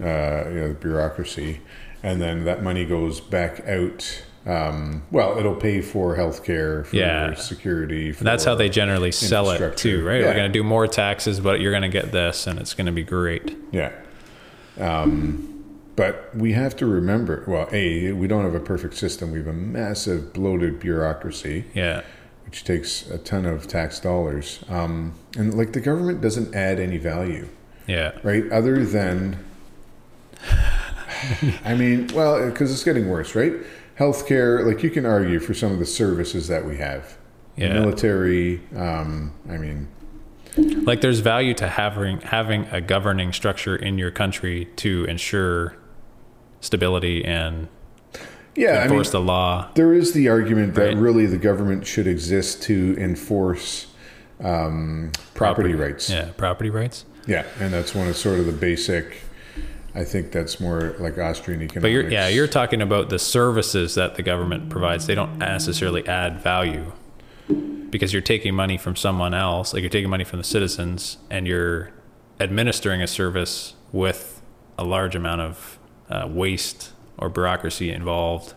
[0.00, 1.60] uh, you know, the bureaucracy,
[2.02, 4.24] and then that money goes back out.
[4.48, 7.34] Um, well, it'll pay for healthcare, for Yeah.
[7.34, 8.12] security.
[8.12, 10.20] For that's how they generally sell it too, right?
[10.20, 10.26] Yeah.
[10.28, 12.86] We're going to do more taxes, but you're going to get this and it's going
[12.86, 13.56] to be great.
[13.72, 13.90] Yeah.
[14.80, 15.54] Um,
[15.96, 19.32] but we have to remember well, A, we don't have a perfect system.
[19.32, 21.64] We have a massive bloated bureaucracy.
[21.74, 22.02] Yeah.
[22.46, 24.60] which takes a ton of tax dollars.
[24.70, 27.46] Um, and like the government doesn't add any value,
[27.86, 28.12] Yeah.
[28.22, 28.50] right?
[28.50, 29.36] Other than,
[31.66, 33.52] I mean, well, because it's getting worse, right?
[33.98, 37.16] Healthcare, like you can argue for some of the services that we have.
[37.56, 37.72] Yeah.
[37.72, 39.88] Military, um, I mean,
[40.56, 45.76] like there's value to having having a governing structure in your country to ensure
[46.60, 47.66] stability and
[48.54, 49.70] yeah, I mean, enforce the law.
[49.74, 50.96] there is the argument that Right.
[50.96, 53.88] really the government should exist to enforce
[54.40, 56.08] um, property, rights.
[56.08, 57.04] Yeah, property rights.
[57.26, 59.22] Yeah, and that's one of sort of the basic.
[59.94, 61.82] I think that's more like Austrian economics.
[61.82, 65.06] But you're yeah, you're talking about the services that the government provides.
[65.06, 66.92] They don't necessarily add value
[67.90, 69.72] because you're taking money from someone else.
[69.72, 71.90] Like you're taking money from the citizens and you're
[72.38, 74.40] administering a service with
[74.76, 75.78] a large amount of
[76.10, 78.54] uh, waste or bureaucracy involved,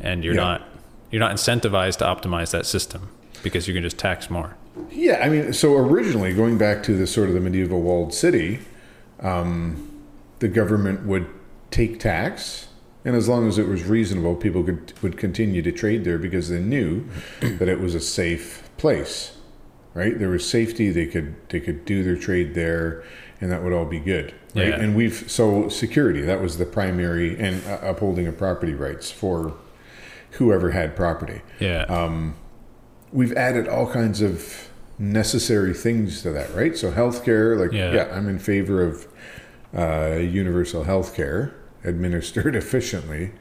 [0.00, 0.40] and you're Yeah.
[0.42, 0.62] not
[1.10, 3.08] you're not incentivized to optimize that system
[3.42, 4.56] because you can just tax more.
[4.90, 8.60] Yeah, I mean, so originally going back to the sort of the medieval walled city,
[9.20, 9.85] um,
[10.38, 11.26] the government would
[11.70, 12.68] take tax,
[13.04, 16.48] and as long as it was reasonable, people could would continue to trade there because
[16.48, 17.06] they knew
[17.40, 19.36] that it was a safe place,
[19.94, 20.18] right?
[20.18, 23.02] There was safety; they could they could do their trade there,
[23.40, 24.68] and that would all be good, right?
[24.68, 24.80] Yeah.
[24.80, 29.56] And we've so security that was the primary and uh, upholding of property rights for
[30.32, 31.82] whoever had property Yeah.
[31.84, 32.34] Um,
[33.10, 34.68] we've added all kinds of
[34.98, 36.76] necessary things to that, right?
[36.76, 37.92] So healthcare, like Yeah.
[37.94, 39.06] yeah, I'm in favor of
[39.76, 41.52] uh, universal healthcare
[41.84, 43.32] administered efficiently,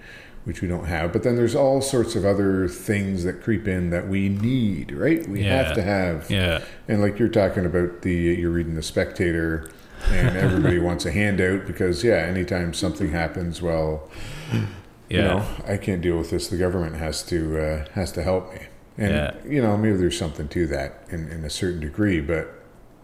[0.43, 1.11] which we don't have.
[1.11, 5.27] But then there's all sorts of other things that creep in that we need, right?
[5.27, 5.63] We Yeah.
[5.63, 6.61] have to have, yeah.
[6.87, 9.69] and like you're talking about the you're reading the Spectator.
[10.11, 14.07] and everybody wants a handout because yeah anytime something happens well
[14.51, 14.61] Yeah.
[15.09, 18.53] you know i can't deal with this the government has to uh, has to help
[18.53, 18.59] me
[18.97, 19.33] and Yeah.
[19.47, 22.54] you know maybe there's something to that in, in a certain degree but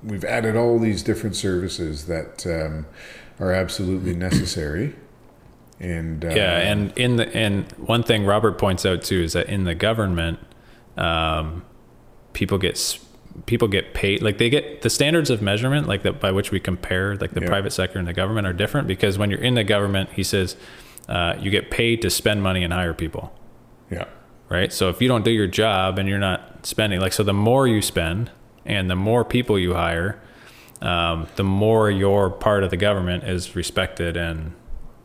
[0.03, 2.85] we've added all these different services that um,
[3.39, 4.95] are absolutely necessary
[5.79, 9.47] and uh, Yeah, and in the and one thing Robert points out too is that
[9.47, 10.39] in the government,
[10.97, 11.63] um,
[12.33, 12.99] people get
[13.45, 16.59] people get paid like they get the standards of measurement like that by which we
[16.59, 17.47] compare like the Yeah.
[17.47, 20.55] private sector and the government are different because when you're in the government, he says
[21.09, 23.33] uh, you get paid to spend money and hire people,
[23.89, 24.05] yeah
[24.49, 24.73] right?
[24.73, 27.67] So if you don't do your job and you're not spending like so, the more
[27.67, 28.29] you spend
[28.65, 30.19] and the more people you hire,
[30.81, 34.53] um, the more your part of the government is respected and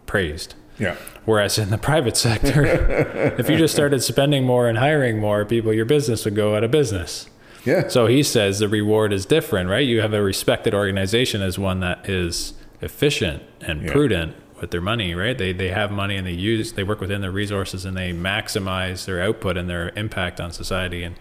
[0.07, 0.55] praised.
[0.79, 2.64] yeah Whereas in the private sector,
[3.38, 6.64] if you just started spending more and hiring more people, your business would go out
[6.64, 7.29] of business.
[7.64, 9.87] yeah So he says the reward is different, right?
[9.87, 13.92] You have a respected organization as one that is efficient and Yeah.
[13.92, 15.37] prudent with their money, right?
[15.37, 19.05] They they have money and they use they work within their resources and they maximize
[19.05, 21.16] their output and their impact on society and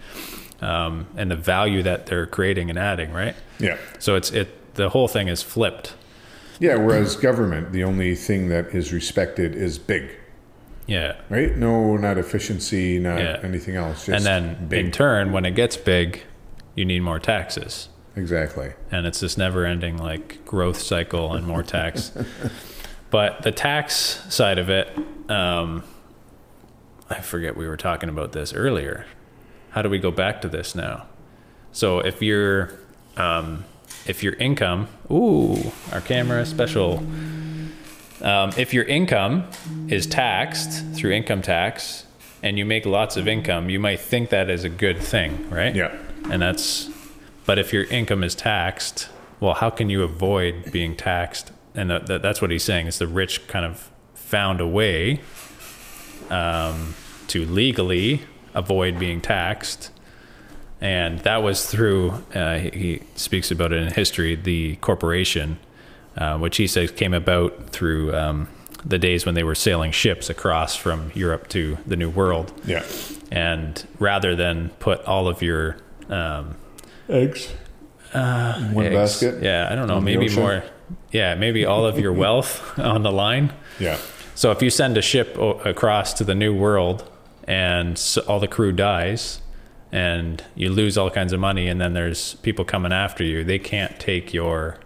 [0.61, 3.35] um, and the value that they're creating and adding, right?
[3.59, 5.93] yeah So it's it the whole thing is flipped.
[6.59, 10.09] yeah whereas government the only thing that is respected is big
[10.87, 11.15] Yeah.
[11.29, 13.39] right no not efficiency not Yeah.
[13.43, 16.23] anything else just and then big in turn, when it gets big,
[16.75, 17.89] you need more taxes.
[18.17, 22.11] exactly and it's this never ending like growth cycle and more tax.
[23.09, 24.87] but the tax side of it,
[25.29, 25.83] um,
[27.09, 29.05] I forget we were talking about this earlier.
[29.75, 31.05] How do we go back to this now?
[31.71, 32.71] So if your
[33.17, 33.65] um,
[34.07, 37.05] if your income, ooh, our camera special.
[38.21, 39.43] Um, if your income
[39.89, 42.05] is taxed through income tax
[42.41, 45.75] and you make lots of income, you might think that is a good thing, right?
[45.75, 45.95] yeah
[46.29, 46.89] and that's
[47.45, 49.09] but if your income is taxed
[49.39, 52.99] well how can you avoid being taxed and that, that, that's what he's saying is
[52.99, 55.19] the rich kind of found a way
[56.29, 56.95] um,
[57.27, 58.21] to legally
[58.55, 59.91] avoid being taxed.
[60.81, 65.57] And that was through uh, he, he speaks about it in history the corporation
[66.17, 68.47] uh, which he says came about through um,
[68.85, 72.53] the days when they were sailing ships across from europe to the new world.
[72.65, 72.85] Yeah.
[73.31, 75.77] And rather than put all of your
[76.09, 76.55] um,
[77.09, 77.51] eggs
[78.13, 79.43] one eggs- basket?
[79.43, 80.63] Yeah, I don't know, maybe more,
[81.11, 83.51] yeah, maybe all of your wealth on the line.
[83.79, 83.97] yeah.
[84.35, 87.09] So if you send a ship o- across to the new world
[87.47, 89.41] and s all the crew dies
[89.91, 93.59] and you lose all kinds of money and then there's people coming after you, they
[93.59, 94.77] can't take your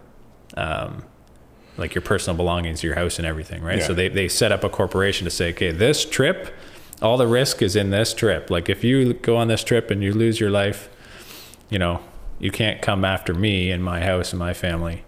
[0.56, 1.04] um,
[1.76, 3.78] like your personal belongings, your house and everything, right?
[3.78, 3.86] Yeah.
[3.86, 6.54] So they, they set up a corporation to say, okay, this trip,
[7.00, 8.50] all the risk is in this trip.
[8.50, 10.90] Like if you go on this trip and you lose your life,
[11.70, 12.00] you know,
[12.38, 15.04] you can't come after me and my house and my family.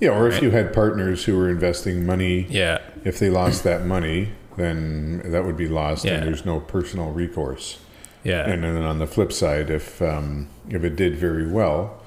[0.00, 2.80] Yeah, or if you had partners who were investing money, Yeah.
[3.04, 6.14] if they lost that money, then that would be lost, Yeah.
[6.14, 7.78] and there's no personal recourse.
[8.24, 8.48] Yeah.
[8.48, 12.00] And then on the flip side, if um, if it did very well,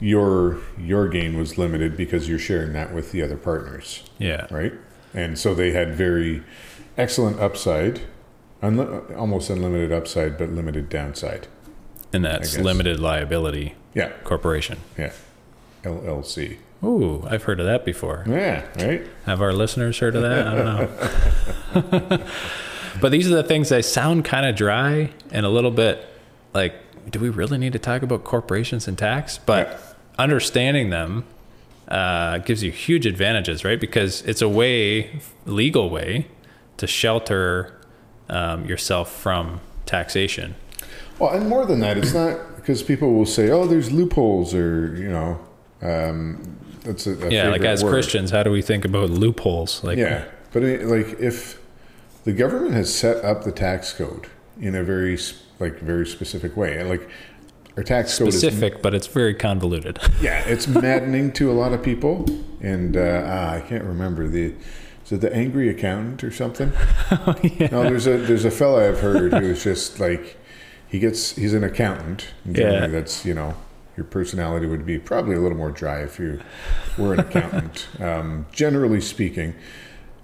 [0.00, 4.46] your your gain was limited because you're sharing that with the other partners, yeah.
[4.50, 4.72] right?
[5.12, 6.42] And so they had very
[6.96, 8.00] excellent upside,
[8.62, 11.46] unli- almost unlimited upside, but limited downside.
[12.12, 14.78] And that's limited liability Yeah, corporation.
[14.96, 15.12] yeah,
[15.82, 16.58] LLC.
[16.84, 18.24] Ooh, I've heard of that before.
[18.26, 19.06] Yeah, right.
[19.26, 20.46] Have our listeners heard of that?
[20.46, 22.26] I don't know.
[23.00, 26.06] but these are the things that sound kind of dry and a little bit
[26.52, 26.74] like,
[27.10, 29.38] do we really need to talk about corporations and tax?
[29.38, 29.78] But Yeah.
[30.18, 31.24] understanding them
[31.88, 33.78] uh, gives you huge advantages, right?
[33.80, 36.28] Because it's a way, legal way,
[36.78, 37.74] to shelter
[38.30, 40.54] um, yourself from taxation.
[41.18, 44.96] Well, and more than that, it's not because people will say, "Oh, there's loopholes," or
[44.96, 45.38] you know,
[45.82, 47.90] um, that's a, a Yeah, like as word.
[47.90, 49.82] Christians, how do we think about loopholes?
[49.82, 51.60] Like, Yeah, but it, like if
[52.24, 54.28] the government has set up the tax code
[54.60, 55.18] in a very
[55.58, 57.08] like very specific way, and like
[57.76, 59.98] our tax code is specific, but it's very convoluted.
[60.20, 62.26] yeah, it's maddening to a lot of people,
[62.60, 64.54] and uh, ah, I can't remember the
[65.04, 66.72] is it the angry accountant or something?
[67.10, 67.68] Oh, yeah.
[67.70, 70.38] No, there's a there's a fella I've heard who's just like
[70.88, 72.28] he gets he's an accountant.
[72.46, 72.86] Yeah.
[72.86, 73.54] that's you know
[73.96, 76.40] your personality would be probably a little more dry if you
[76.98, 77.86] were an accountant.
[78.00, 79.54] um, generally speaking.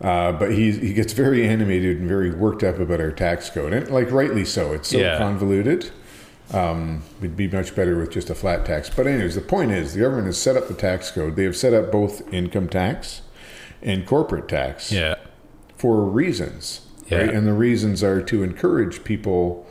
[0.00, 3.72] Uh, but he he gets very animated and very worked up about our tax code,
[3.74, 4.72] and like rightly so.
[4.72, 5.18] It's so Yeah.
[5.18, 5.90] convoluted.
[6.52, 8.90] Um, it'd be much better with just a flat tax.
[8.90, 11.36] But anyways, the point is, the government has set up the tax code.
[11.36, 13.20] They have set up both income tax
[13.82, 15.14] and corporate tax Yeah.
[15.76, 16.80] for reasons,
[17.10, 17.28] right?
[17.28, 19.66] And the reasons are to encourage people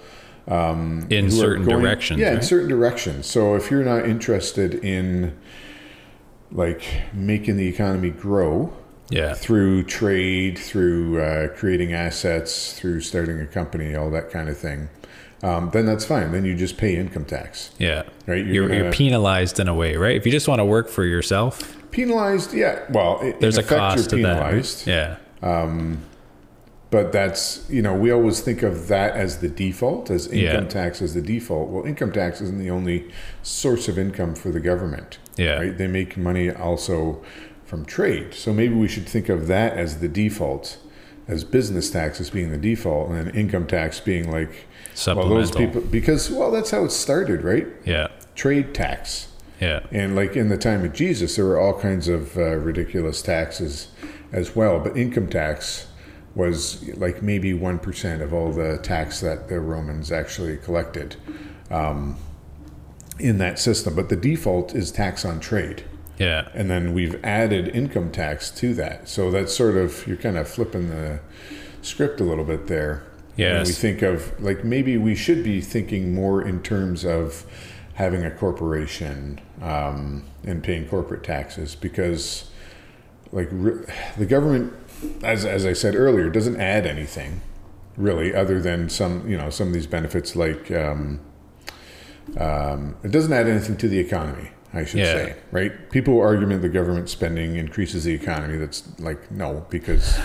[0.49, 2.19] In certain going- directions.
[2.19, 3.27] Yeah, in certain directions.
[3.27, 5.37] So if you're not interested in
[6.51, 6.81] like
[7.13, 8.73] making the economy grow
[9.09, 9.33] yeah.
[9.35, 14.89] through trade, through uh, creating assets, through starting a company, all that kind of thing,
[15.43, 16.31] um, then that's fine.
[16.31, 18.03] Then you just pay income tax, Yeah.
[18.25, 18.43] right?
[18.45, 20.15] You're, gonna- you're penalized in a way, right?
[20.15, 22.53] If you just want to work for yourself, penalized.
[22.53, 24.39] Yeah, well, i- there's a effect, cost you're to that.
[24.41, 24.45] right?
[24.49, 24.87] penalized.
[24.87, 25.17] Yeah.
[26.91, 30.69] But that's, you know, we always think of that as the default, as income Yeah.
[30.69, 31.69] tax as the default.
[31.69, 33.05] Well, income tax isn't the only
[33.43, 35.19] source of income for the government.
[35.37, 35.57] Yeah.
[35.59, 35.77] Right?
[35.77, 37.21] They make money also
[37.65, 38.33] from trade.
[38.33, 40.77] So maybe we should think of that as the default,
[41.27, 44.49] as business tax as being the default, and then income tax being like,
[44.95, 45.29] Supplemental.
[45.35, 47.67] well, those people, because, well, that's how it started, right?
[47.85, 48.07] Yeah.
[48.33, 49.27] Trade tax.
[49.61, 49.81] Yeah.
[49.91, 53.89] And like in the time of Jesus, there were all kinds of uh, ridiculous taxes
[54.31, 54.79] as well.
[54.79, 55.85] But income tax
[56.39, 61.17] was like maybe 1% of all the tax that the Romans actually collected
[61.69, 62.15] um,
[63.19, 63.93] in that system.
[63.93, 65.83] But the default is tax on trade.
[66.17, 66.47] Yeah.
[66.53, 69.09] And then we've added income tax to that.
[69.09, 71.19] So that's sort of, you're kind of flipping the
[71.81, 73.03] script a little bit there.
[73.35, 73.67] Yes.
[73.67, 77.45] we think of, like, maybe we should be thinking more in terms of
[77.93, 82.49] having a corporation um, and paying corporate taxes because,
[83.31, 83.85] like, re-
[84.17, 84.73] the government,
[85.23, 87.41] as, as I said earlier, doesn't add anything
[87.97, 91.19] really other than some, you know, some of these benefits like, um,
[92.37, 95.13] um, it doesn't add anything to the economy, I should Yeah.
[95.13, 95.89] say, right?
[95.89, 98.57] People argument the government spending increases the economy.
[98.57, 100.17] That's like, no, because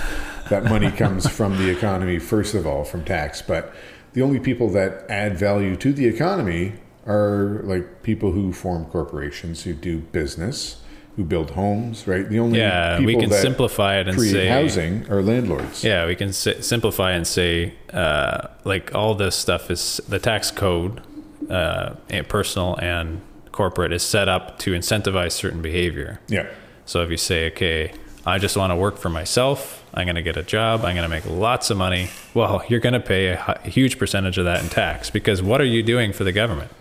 [0.51, 3.43] that money comes from the economy, first of all, from tax.
[3.43, 3.75] But
[4.13, 6.75] the only people that add value to the economy
[7.07, 10.77] are like people who form corporations, who do business,
[11.16, 12.29] who build homes, right?
[12.29, 12.98] The only Yeah.
[12.98, 15.85] people We can simplify it and say housing are landlords.
[15.85, 20.50] Yeah, we can si- simplify and say uh, like all this stuff is the tax
[20.50, 21.00] code,
[21.48, 23.20] uh, and personal and
[23.53, 26.18] corporate, is set up to incentivize certain behavior.
[26.29, 26.46] Yeah.
[26.87, 27.92] So if you say, okay,
[28.27, 31.09] I just want to work for myself, I'm going to get a job, I'm going
[31.09, 32.09] to make lots of money.
[32.33, 35.61] Well, you're going to pay a, a huge percentage of that in tax because what
[35.61, 36.72] are you doing for the government?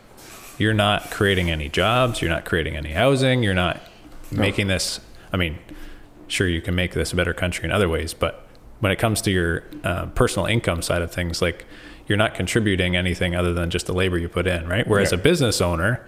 [0.58, 3.82] You're not creating any jobs, you're not creating any housing, you're not
[4.36, 5.00] making this.
[5.32, 5.58] I mean,
[6.28, 8.48] sure, you can make this a better country in other ways, but
[8.80, 11.66] when it comes to your uh, personal income side of things, like
[12.08, 14.86] you're not contributing anything other than just the labor you put in, right?
[14.88, 15.20] Whereas Yeah.
[15.20, 16.06] a business owner,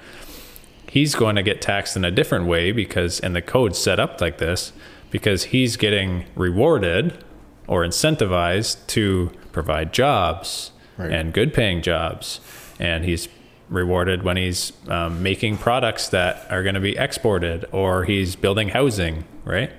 [0.90, 4.20] he's going to get taxed in a different way because and the code's set up
[4.22, 4.74] like this
[5.10, 7.24] because he's getting rewarded
[7.68, 11.12] or incentivized to provide jobs Right.
[11.12, 12.40] and good paying jobs
[12.80, 13.28] and he's
[13.70, 18.70] rewarded when he's um, making products that are going to be exported or he's building
[18.70, 19.72] housing right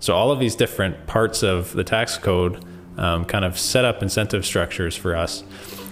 [0.00, 2.64] so all of these different parts of the tax code
[2.98, 5.42] um, kind of set up incentive structures for us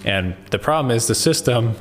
[0.04, 1.74] and the problem is the system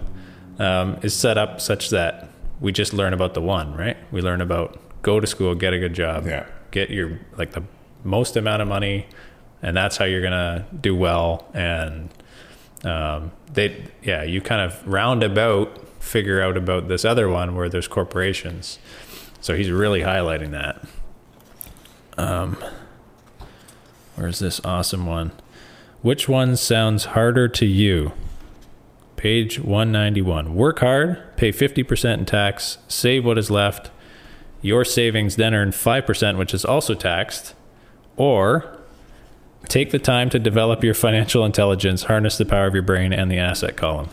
[0.60, 2.27] um, is set up such that
[2.60, 3.95] we just learn about the one, right?
[4.12, 6.45] We learn about go to school, get a good job, Yeah.
[6.71, 7.63] get your like the
[8.03, 9.08] most amount of money,
[9.62, 11.47] and that's how you're gonna do well.
[11.53, 12.10] And
[12.83, 17.87] um, they, yeah, you kind of roundabout figure out about this other one where there's
[17.87, 18.79] corporations.
[19.41, 20.85] So he's really highlighting that.
[22.17, 22.57] Um,
[24.15, 25.31] where's this awesome one?
[26.01, 28.13] Which one sounds harder to you?
[29.17, 30.55] Page 191.
[30.55, 33.91] Work hard, pay 50% in tax, save what is left.
[34.61, 37.53] Your savings then earn 5%, which is also taxed.
[38.15, 38.78] Or
[39.69, 43.31] take the time to develop your financial intelligence, harness the power of your brain and
[43.31, 44.10] the asset column.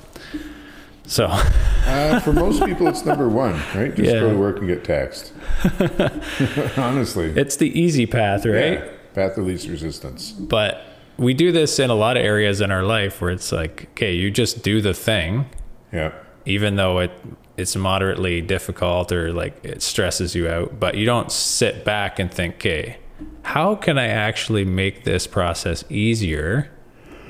[1.07, 1.27] So,
[1.87, 3.95] Uh, for most people, it's number one, right?
[3.95, 4.21] Just Yeah.
[4.21, 5.33] go to work and get taxed.
[6.77, 7.27] Honestly.
[7.37, 8.81] it's the easy path, right?
[8.81, 8.89] Yeah.
[9.15, 10.33] Path of least resistance.
[10.33, 10.83] But
[11.17, 14.13] we do this in a lot of areas in our life where it's like, okay,
[14.15, 15.47] you just do the thing,
[15.93, 16.13] Yeah.
[16.45, 17.11] even though it
[17.57, 22.31] it's moderately difficult or like it stresses you out, but you don't sit back and
[22.31, 22.99] think, okay,
[23.43, 26.71] how can I actually make this process easier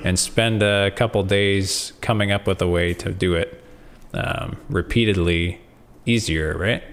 [0.03, 3.63] and spend a couple days coming up with a way to do it
[4.13, 5.59] um, repeatedly
[6.05, 6.83] easier, right?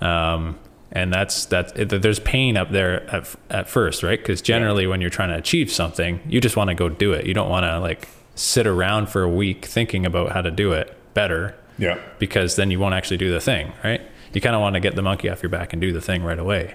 [0.00, 0.58] Um,
[0.92, 4.18] and that's that's it, there's pain up there at, at first, right?
[4.18, 7.26] Because generally, when you're trying to achieve something, you just want to go do it.
[7.26, 10.72] You don't want to like sit around for a week thinking about how to do
[10.72, 11.98] it better Yeah.
[12.18, 14.00] because then you won't actually do the thing, right?
[14.32, 16.22] You kind of want to get the monkey off your back and do the thing
[16.22, 16.74] right away.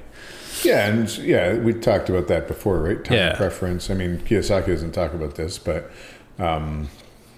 [0.64, 3.04] Yeah, and yeah, we talked about that before, right?
[3.04, 3.36] Time Yeah.
[3.36, 3.90] preference.
[3.90, 5.92] I mean, Kiyosaki doesn't talk about this, but
[6.40, 6.90] um,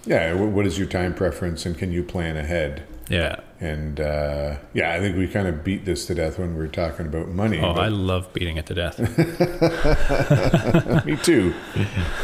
[0.05, 2.84] yeah, what is your time preference, and can you plan ahead?
[3.10, 3.39] Yeah.
[3.60, 6.68] And uh, yeah, I think we kind of beat this to death when we were
[6.68, 7.60] talking about money.
[7.60, 8.99] Oh, I love beating it to death.
[11.05, 11.55] Me too.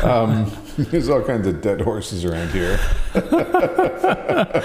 [0.03, 2.79] Um, there's all kinds of dead horses around here.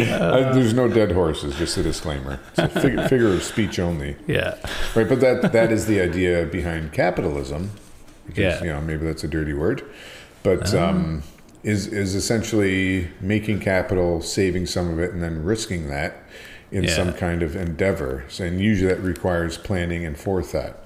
[0.00, 2.40] Uh, there's no dead horses, just a disclaimer.
[2.50, 4.16] It's a fig- figure of speech only.
[4.26, 4.56] yeah.
[4.94, 7.70] Right, but that that is the idea behind capitalism.
[8.26, 8.64] Because, Yeah.
[8.64, 9.84] You know, maybe that's a dirty word,
[10.42, 11.22] but um,
[11.62, 16.22] is is essentially making capital, saving some of it, and then risking that
[16.70, 16.90] in Yeah.
[16.90, 18.24] some kind of endeavor.
[18.28, 20.78] So, and usually that requires planning and forethought.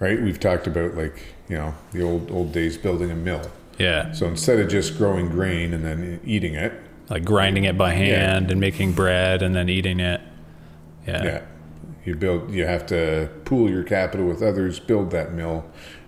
[0.00, 0.20] Right?
[0.20, 3.50] We've talked about like you know the old old days building a mill.
[3.78, 4.12] Yeah.
[4.12, 6.72] So instead of just growing grain and then eating it,
[7.10, 10.20] Like grinding it by hand and making bread and then eating it.
[11.06, 11.24] Yeah.
[11.24, 11.42] yeah,
[12.04, 12.50] you build.
[12.50, 15.64] You have to pool your capital with others, build that mill,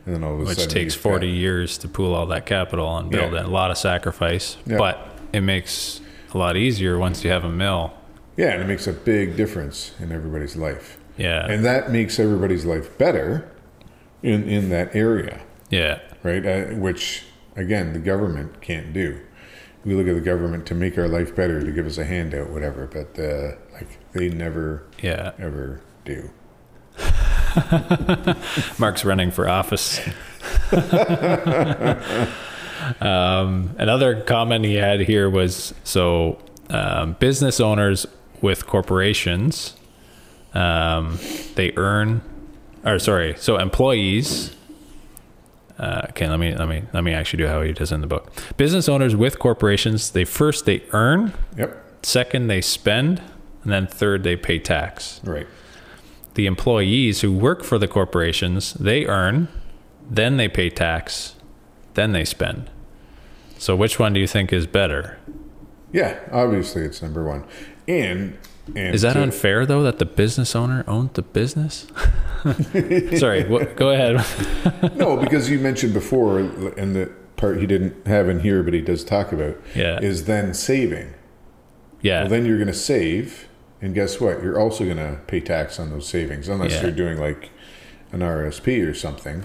[0.06, 2.26] and then all of a Which sudden takes you've got- 40 years to pool all
[2.26, 3.40] that capital and build Yeah.
[3.40, 3.44] it.
[3.46, 4.56] A lot of sacrifice.
[4.64, 4.78] Yeah.
[4.78, 4.98] But
[5.32, 6.00] it makes
[6.32, 7.92] a lot easier once you have a mill.
[8.36, 10.98] Yeah, and it makes a big difference in everybody's life.
[11.16, 11.46] Yeah.
[11.50, 13.48] And that makes everybody's life better
[14.22, 15.40] in, in that area,
[15.70, 16.00] yeah.
[16.22, 16.44] right?
[16.44, 17.24] Uh, which,
[17.56, 19.18] again, the government can't do.
[19.84, 22.50] We look at the government to make our life better, to give us a handout,
[22.50, 25.32] whatever, but uh, like they never, Yeah.
[25.38, 26.30] ever do.
[28.78, 30.00] Mark's running for office.
[33.00, 36.38] um, another comment he had here was so
[36.70, 38.06] um, business owners
[38.40, 39.76] with corporations,
[40.54, 41.18] um,
[41.54, 42.22] they earn,
[42.84, 44.54] or sorry, so employees.
[45.78, 48.06] Uh, okay, let me let me let me actually do how he does in the
[48.06, 48.32] book.
[48.56, 53.20] Business owners with corporations, they first they earn, Yep, second they spend,
[53.62, 55.46] and then third they pay tax right.
[56.36, 59.48] The employees who work for the corporations they earn
[60.08, 61.34] then they pay tax
[61.94, 62.70] then they spend
[63.58, 65.18] so which one do you think is better
[65.92, 67.44] Yeah, obviously it's number one.
[67.88, 68.36] And,
[68.74, 71.86] and is that to- unfair though that the business owner owned the business
[73.18, 74.16] sorry what, go ahead
[74.96, 78.80] no, because you mentioned before, and the part he didn't have in here, but he
[78.80, 79.98] does talk about, Yeah.
[80.00, 81.12] is then saving.
[82.02, 83.48] yeah Well, then you're going to save,
[83.82, 84.42] and guess what?
[84.42, 86.82] You're also going to pay tax on those savings, unless Yeah.
[86.82, 87.50] you're doing like
[88.12, 89.44] an RSP or something.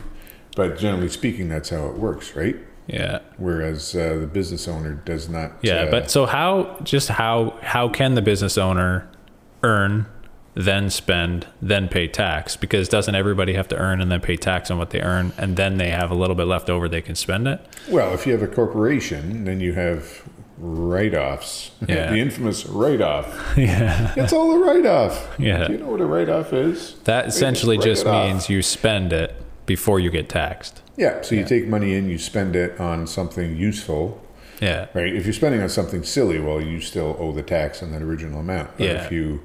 [0.56, 2.56] But generally speaking, that's how it works, right?
[2.88, 5.52] yeah Whereas uh, the business owner does not.
[5.62, 9.08] yeah uh, but so how just how how can the business owner
[9.62, 10.08] earn
[10.56, 14.72] then spend then pay tax because doesn't everybody have to earn and then pay tax
[14.72, 17.14] on what they earn and then they have a little bit left over they can
[17.16, 20.24] spend it well, if you have a corporation, then you have
[20.62, 21.72] write-offs.
[21.88, 22.12] Yeah.
[22.12, 23.54] the infamous write-off.
[23.58, 25.36] yeah It's all a write-off.
[25.40, 25.68] Yeah.
[25.68, 26.96] Do you know what a write-off is?
[27.06, 28.28] That essentially write just it off.
[28.28, 29.36] means you spend it
[29.66, 30.82] before you get taxed.
[30.98, 31.22] Yeah.
[31.22, 34.22] So you take money in, you spend it on something useful.
[34.62, 34.88] Yeah.
[34.94, 35.14] Right.
[35.16, 38.40] If you're spending on something silly, well, you still owe the tax on that original
[38.40, 38.78] amount.
[38.78, 39.06] But Yeah.
[39.06, 39.42] if you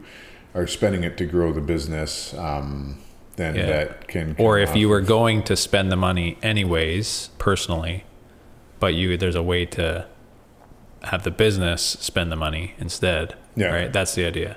[0.54, 2.98] are spending it to grow the business, um,
[3.36, 3.66] then Yeah.
[3.66, 4.34] that can.
[4.38, 8.04] Or if off you were going to spend the money anyways, personally,
[8.78, 10.06] but you there's a way to
[11.02, 13.34] have the business spend the money instead.
[13.54, 13.66] Yeah.
[13.68, 13.92] Right?
[13.92, 14.56] That's the idea.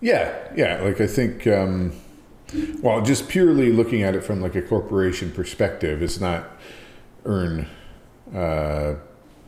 [0.00, 0.36] Yeah.
[0.54, 0.80] Yeah.
[0.82, 1.46] Like I think.
[1.46, 1.92] Um,
[2.82, 6.50] well, just purely looking at it from like a corporation perspective, it's not
[7.24, 7.68] earn,
[8.34, 8.94] uh,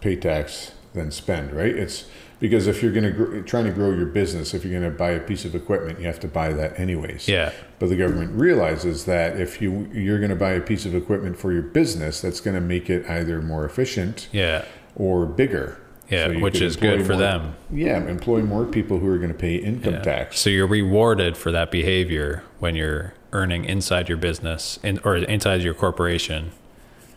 [0.01, 1.53] pay tax, then spend.
[1.53, 1.75] Right.
[1.75, 2.05] It's
[2.39, 4.97] because if you're going to gr- trying to grow your business, if you're going to
[4.97, 7.27] buy a piece of equipment, you have to buy that anyways.
[7.29, 7.53] Yeah.
[7.81, 11.37] But the government realizes that if you you're going to buy a piece of equipment
[11.39, 14.65] for your business, that's going to make it either more efficient Yeah.
[14.97, 15.79] Or bigger.
[16.11, 16.27] Yeah.
[16.33, 17.55] So which is good for more- them.
[17.73, 20.03] Yeah, employ more people who are going to pay income Yeah.
[20.03, 20.39] tax.
[20.41, 25.63] So you're rewarded for that behavior when you're earning inside your business in, or inside
[25.63, 26.51] your corporation,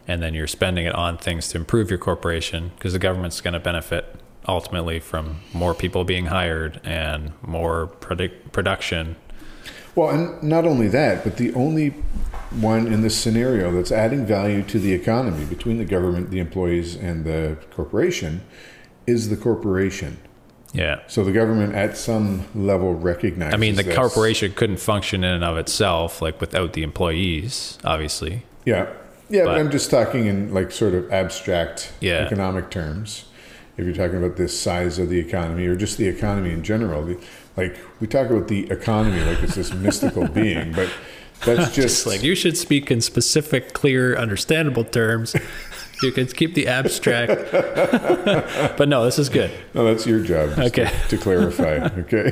[0.07, 3.53] and then you're spending it on things to improve your corporation because the government's going
[3.53, 4.15] to benefit
[4.47, 9.15] ultimately from more people being hired and more product production.
[9.95, 11.95] Well, and not only that, but the only
[12.61, 16.95] one in this scenario that's adding value to the economy between the government, the employees,
[16.95, 18.41] and the corporation
[19.07, 20.17] is the corporation.
[20.73, 21.01] Yeah.
[21.07, 23.53] So the government, at some level, recognizes.
[23.53, 23.95] I mean, the this.
[23.95, 28.43] corporation couldn't function in and of itself, like without the employees, obviously.
[28.65, 28.89] Yeah,
[29.29, 32.25] yeah, but, But- I'm just talking in like sort of abstract Yeah.
[32.25, 33.25] economic terms.
[33.77, 37.05] If you're talking about the size of the economy or just the economy in general,
[37.57, 40.89] like we talk about the economy like it's this mystical being, but
[41.45, 45.35] that's just, Just like you should speak in specific, clear, understandable terms.
[46.03, 47.51] You can keep the abstract,
[48.77, 49.49] but no, this is good.
[49.73, 50.57] no, that's your job.
[50.59, 50.85] Okay.
[50.85, 51.89] To, to clarify.
[51.99, 52.31] Okay.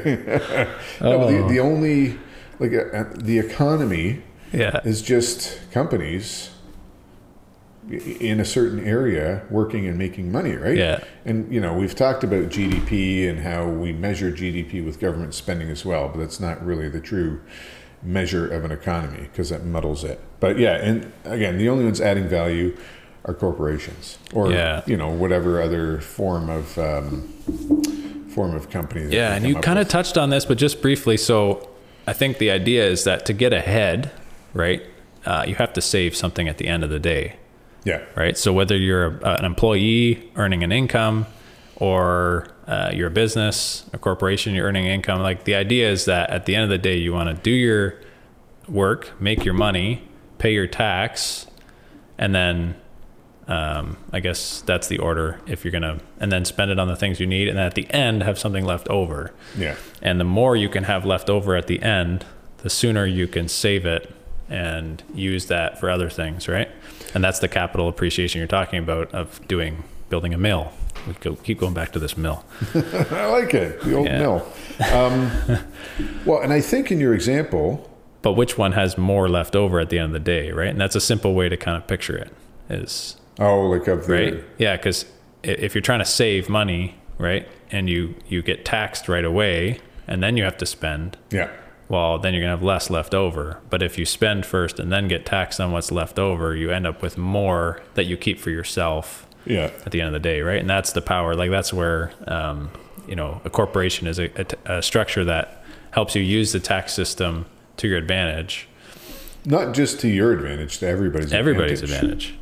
[1.02, 1.50] no, but the, Oh.
[1.50, 2.18] the only
[2.60, 6.50] like uh, the economy Yeah, is just companies
[7.90, 10.78] in a certain area working and making money, right?
[10.78, 11.04] Yeah.
[11.26, 15.70] And you know, we've talked about GDP and how we measure GDP with government spending
[15.70, 17.42] as well, but that's not really the true
[18.04, 20.20] measure of an economy because that muddles it.
[20.40, 22.76] But yeah, and again, the only ones adding value
[23.26, 24.82] are corporations or Yeah.
[24.86, 27.22] you know whatever other form of um,
[28.30, 29.06] form of company.
[29.06, 31.18] that yeah, and you kind of touched on this, but just briefly.
[31.18, 31.70] So,
[32.08, 34.12] I think the idea is that to get ahead,
[34.54, 34.82] right,
[35.26, 37.38] uh, you have to save something at the end of the day.
[37.86, 38.02] yeah.
[38.16, 38.38] right?
[38.38, 41.26] So whether you're a, an employee earning an income
[41.84, 46.30] or uh, you're a business, a corporation, you're earning income, like the idea is that
[46.30, 48.00] at the end of the day, you want to do your
[48.70, 50.02] work, make your money,
[50.38, 51.46] pay your tax,
[52.18, 52.76] and then
[53.50, 56.96] um, I guess that's the order if you're gonna, and then spend it on the
[56.96, 59.34] things you need, and then at the end have something left over.
[59.58, 59.76] Yeah.
[60.02, 62.24] And the more you can have left over at the end,
[62.60, 64.10] the sooner you can save it
[64.48, 66.70] and use that for other things, right?
[67.14, 70.72] And that's the capital appreciation you're talking about of doing building a mill.
[71.08, 72.44] We go, keep going back to this mill.
[72.76, 73.82] I like it.
[73.82, 74.20] The old Yeah.
[74.20, 74.48] mill.
[74.94, 75.32] Um,
[76.26, 77.90] well, and I think in your example,
[78.22, 80.70] But which one has more left over at the end of the day, right?
[80.70, 82.32] And that's a simple way to kind of picture it
[82.70, 84.44] is oh, like up there, right?
[84.58, 85.06] Yeah, because
[85.44, 90.24] if you're trying to save money, right, and you you get taxed right away, and
[90.24, 91.50] then you have to spend, yeah.
[91.90, 93.60] well, then you're gonna have less left over.
[93.70, 96.88] But if you spend first and then get taxed on what's left over, you end
[96.88, 99.72] up with more that you keep for yourself Yeah.
[99.86, 100.60] at the end of the day, right?
[100.60, 101.36] And that's the power.
[101.36, 102.70] Like that's where um,
[103.08, 104.30] you know a corporation is a,
[104.68, 107.46] a, a structure that helps you use the tax system
[107.78, 108.68] to your advantage,
[109.46, 112.36] Not just to your advantage, to everybody's everybody's advantage.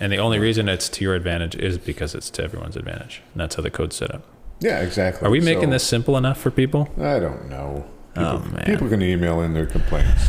[0.00, 3.20] And the only reason it's to your advantage is because it's to everyone's advantage.
[3.32, 4.22] And that's how the code's set up.
[4.60, 5.26] Yeah, exactly.
[5.26, 6.88] Are we making So, this simple enough for people?
[7.00, 7.84] I don't know.
[8.18, 8.64] People, Oh, man.
[8.64, 10.28] people can email in their complaints.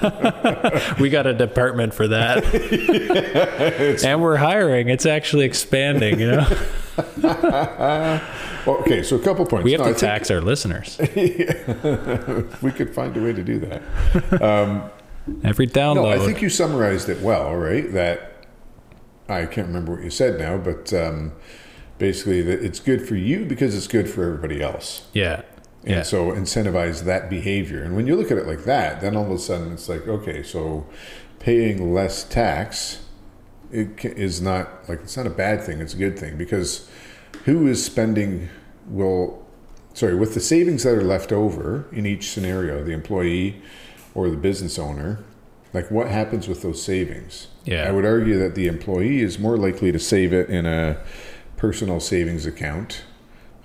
[1.00, 2.44] We got a department for that.
[4.04, 4.88] and we're hiring.
[4.88, 6.46] It's actually expanding, you know?
[8.66, 9.64] Okay, so a couple points.
[9.64, 10.98] We have No, to I think tax our listeners.
[10.98, 13.82] we could find a way to do that.
[15.44, 15.94] Every download.
[15.94, 17.90] No, I think you summarized it well, right?
[17.92, 18.46] That
[19.28, 21.32] I can't remember what you said now, but um,
[21.98, 25.06] basically that it's good for you because it's good for everybody else.
[25.14, 25.42] yeah.
[25.88, 26.02] And Yeah.
[26.02, 27.82] so incentivize that behavior.
[27.82, 30.06] And when you look at it like that, then all of a sudden it's like,
[30.06, 30.86] okay, so
[31.38, 32.98] paying less tax
[33.70, 36.88] it is not like it's not a bad thing, it's a good thing because
[37.44, 38.48] who is spending
[38.88, 39.44] will
[39.94, 43.60] sorry, with the savings that are left over in each scenario, the employee
[44.14, 45.18] or the business owner,
[45.74, 47.48] like what happens with those savings?
[47.64, 47.86] Yeah.
[47.88, 50.98] I would argue that the employee is more likely to save it in a
[51.56, 53.02] personal savings account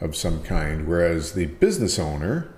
[0.04, 2.50] of some kind, whereas the business owner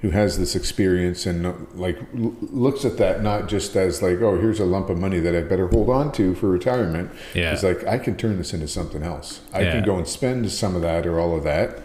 [0.00, 4.38] who has this experience and uh, like looks at that not just as like oh
[4.38, 7.54] here's a lump of money that I better hold on to for retirement Yeah.
[7.54, 9.72] it's like I can turn this into something else I Yeah.
[9.72, 11.80] can go and spend some of that or all of that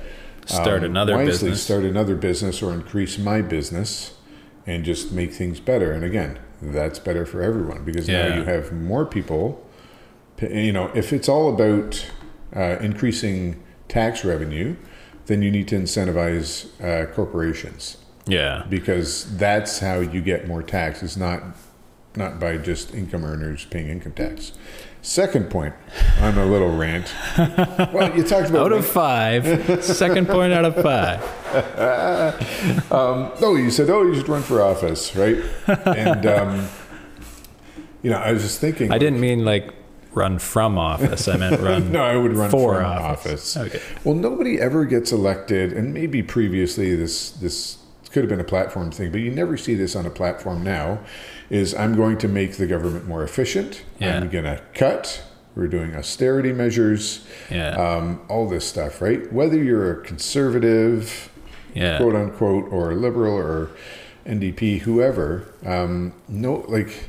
[0.47, 1.63] Start um, another wisely business.
[1.63, 4.15] start another business or increase my business
[4.67, 8.73] and just make things better and again that's better for everyone because now you have
[8.73, 9.65] more people
[10.41, 12.05] you know if it's all about
[12.53, 14.75] uh, increasing tax revenue
[15.29, 17.97] then you need to incentivize uh, corporations.
[18.27, 18.65] Yeah.
[18.69, 21.01] because that's how you get more tax.
[21.01, 21.41] Is not
[22.15, 24.51] not by just income earners paying income tax.
[25.01, 25.73] Second point
[26.19, 27.11] on a little rant.
[27.93, 31.21] Well you talked about Out of five, second point out of five.
[32.91, 35.37] um, oh you said oh you should run for office right?
[35.67, 36.67] And um,
[38.03, 39.73] you know i was just thinking I didn't mean like
[40.13, 41.27] run from office.
[41.27, 43.55] I meant run no i would run for office.
[43.55, 43.81] office, Okay.
[44.03, 47.77] well nobody ever gets elected and maybe previously this this
[48.11, 50.99] could have been a platform thing but you never see this on a platform now
[51.51, 54.17] is i'm going to make the government more efficient Yeah.
[54.17, 55.21] i'm going to cut
[55.55, 57.69] we're doing austerity measures Yeah.
[57.75, 61.29] um, all this stuff right whether you're a conservative
[61.75, 61.97] yeah.
[61.97, 63.69] quote unquote or a liberal or
[64.25, 67.08] ndp whoever um, no like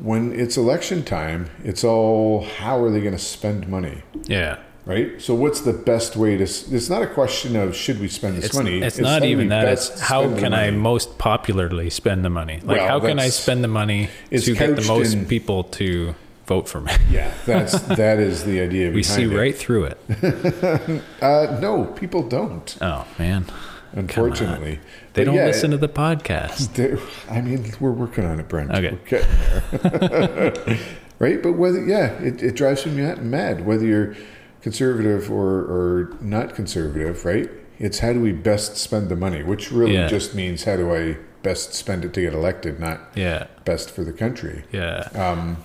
[0.00, 4.56] when it's election time it's all how are they going to spend money Yeah.
[4.86, 5.20] right?
[5.20, 6.42] So what's the best way to?
[6.44, 8.80] It's not a question of should we spend this It's, money.
[8.80, 9.68] it's how not even that.
[9.68, 12.60] It's how can I most popularly spend the money?
[12.64, 16.14] Like, Well, how can I spend the money to get the most in- people to
[16.46, 16.92] vote for me?
[17.10, 18.90] Yeah, that's that is the idea.
[18.90, 19.36] We see it.
[19.36, 19.98] right through it.
[21.22, 22.76] Uh, no, people don't.
[22.80, 23.44] Oh man,
[23.92, 24.80] unfortunately.
[25.14, 26.74] They But don't yeah, listen to the podcast.
[26.74, 26.96] they-
[27.32, 28.70] I mean, we're working on it, Brent.
[28.70, 28.90] Okay.
[28.92, 30.78] We're getting there.
[31.18, 31.42] right?
[31.42, 34.14] But whether, yeah, it, it drives me mad, whether you're
[34.62, 37.50] conservative or, or not conservative, right?
[37.78, 40.06] It's how do we best spend the money, which really Yeah.
[40.08, 43.46] just means how do I best spend it to get elected, not Yeah.
[43.64, 44.64] best for the country.
[44.72, 45.08] Yeah.
[45.14, 45.56] Um,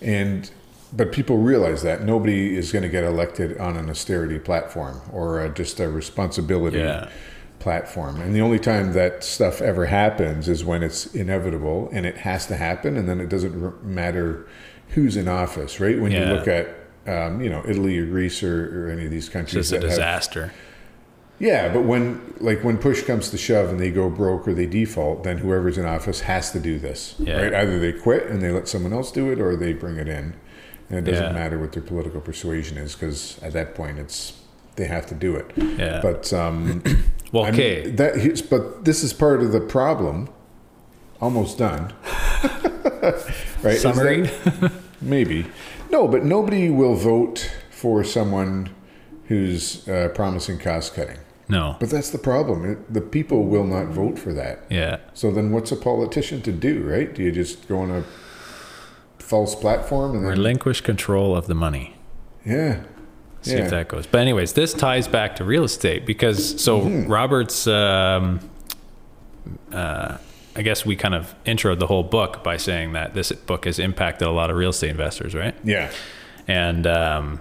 [0.00, 0.50] and
[0.92, 5.40] but people realize that nobody is going to get elected on an austerity platform or
[5.40, 7.08] uh just a responsibility Yeah.
[7.60, 8.20] Platform.
[8.20, 12.46] And the only time that stuff ever happens is when it's inevitable and it has
[12.46, 14.48] to happen, and then it doesn't matter
[14.88, 16.00] who's in office, right?
[16.00, 16.28] When Yeah.
[16.30, 16.68] you look at
[17.06, 19.82] um, you know Italy or Greece or, or any of these countries it's a that
[19.82, 20.52] have disaster.
[21.38, 24.66] yeah, but when like when push comes to shove and they go broke or they
[24.66, 27.14] default, then whoever's in office has to do this.
[27.18, 27.40] Yeah.
[27.40, 27.54] Right?
[27.54, 30.34] Either they quit and they let someone else do it or they bring it in.
[30.90, 31.32] And it doesn't Yeah.
[31.32, 34.32] matter what their political persuasion is because at that point it's
[34.80, 35.46] they have to do it.
[35.78, 36.00] Yeah.
[36.02, 36.82] But um
[37.32, 37.90] well, okay.
[37.90, 40.28] that but this is part of the problem.
[41.20, 41.92] Almost done.
[43.62, 43.74] right?
[43.74, 44.72] is that-
[45.02, 45.46] Maybe.
[45.90, 48.70] No, but nobody will vote for someone
[49.28, 51.18] who's uh, promising cost cutting.
[51.48, 51.76] no.
[51.80, 52.58] But that's the problem.
[52.70, 54.56] It, the people will not vote for that.
[54.70, 54.96] Yeah.
[55.14, 57.14] So then what's a politician to do, right?
[57.14, 58.02] Do you just go on a
[59.18, 61.86] false platform and then Relinquish control of the money.
[62.44, 62.82] yeah.
[63.42, 63.64] See yeah.
[63.64, 64.06] if that goes.
[64.06, 67.10] But anyways, this ties back to real estate because so Mm-hmm.
[67.10, 67.66] Robert's.
[67.66, 68.40] Um,
[69.72, 70.18] uh,
[70.56, 73.78] I guess we kind of introed the whole book by saying that this book has
[73.78, 75.54] impacted a lot of real estate investors, right?
[75.64, 75.90] yeah.
[76.48, 77.40] and um,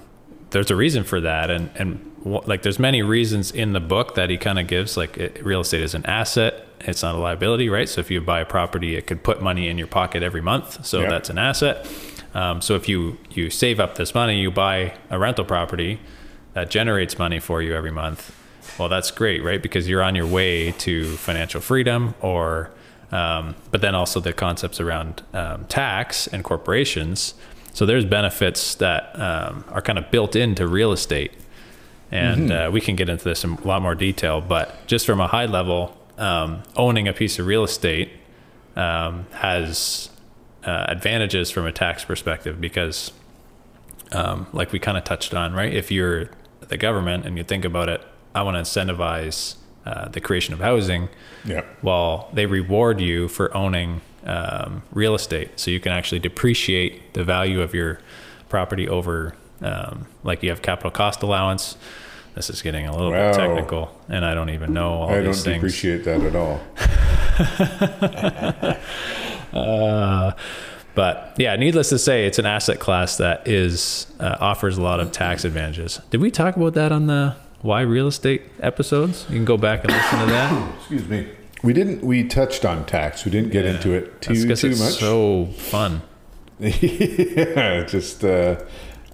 [0.51, 4.29] there's a reason for that and and like there's many reasons in the book that
[4.29, 7.69] he kind of gives like it, real estate is an asset it's not a liability
[7.69, 10.41] right so if you buy a property it could put money in your pocket every
[10.41, 11.09] month so Yeah.
[11.09, 11.85] that's an asset
[12.33, 15.99] um, so if you you save up this money you buy a rental property
[16.53, 18.35] that generates money for you every month
[18.77, 19.61] well that's great right?
[19.61, 22.71] Because you're on your way to financial freedom or
[23.11, 27.33] um, but then also the concepts around um, tax and corporations.
[27.73, 31.31] So there's benefits that um, are kind of built into real estate.
[32.11, 35.19] And uh, we can get into this in a lot more detail but just from
[35.19, 38.09] a high level um, owning a piece of real estate
[38.75, 40.09] um, has
[40.69, 43.11] uh, advantages from a tax perspective because
[44.11, 46.29] um, like we kind of touched on right if you're
[46.67, 48.01] the government and you think about it
[48.35, 49.55] i want to incentivize
[49.85, 51.07] uh, the creation of housing
[51.45, 51.63] Yeah.
[51.81, 55.49] well, they reward you for owning um, real estate.
[55.55, 57.99] So you can actually depreciate the value of your
[58.49, 61.77] property over, um, like you have capital cost allowance.
[62.35, 63.31] This is getting a little Wow.
[63.31, 65.63] bit technical, and I don't even know all I these don't things.
[65.63, 66.59] appreciate that at all.
[69.53, 70.31] Uh,
[70.95, 74.99] but yeah, needless to say, it's an asset class that is uh, offers a lot
[74.99, 76.01] of tax advantages.
[76.09, 79.25] Did we talk about that on the why real estate episodes?
[79.29, 80.75] You can go back and listen to that.
[80.79, 81.27] Excuse me.
[81.63, 83.25] We didn't we touched on tax.
[83.25, 84.93] We didn't get into it That's too it's much.
[84.93, 86.01] so fun.
[86.59, 88.61] yeah, just uh,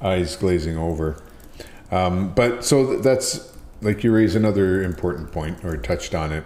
[0.02, 1.22] eyes glazing over.
[1.92, 6.44] Um, but so that's like you raise another important point, or touched on it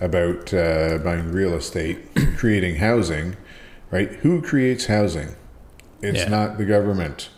[0.00, 1.98] about uh, buying real estate,
[2.36, 3.36] creating housing,
[3.90, 4.08] right?
[4.10, 5.34] Who creates housing?
[6.02, 6.28] It's Yeah.
[6.28, 7.28] not the government.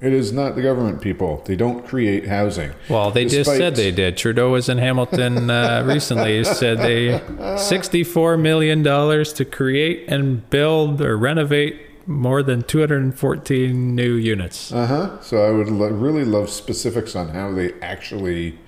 [0.00, 1.42] It is not the government, people.
[1.46, 2.72] They don't create housing.
[2.90, 4.18] Well, they just said they did.
[4.18, 6.44] Trudeau was in Hamilton uh, recently.
[6.44, 7.18] Said they
[7.58, 13.94] sixty-four million dollars to create and build or renovate more than two hundred and fourteen
[13.94, 14.70] new units.
[14.70, 15.20] Uh huh.
[15.22, 18.58] So I would lo- really love specifics on how they actually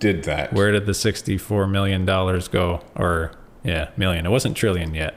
[0.00, 0.52] did that.
[0.52, 2.82] Where did the sixty-four million dollars go?
[2.96, 3.32] Or
[3.62, 4.26] yeah, million.
[4.26, 5.14] It wasn't trillion yet.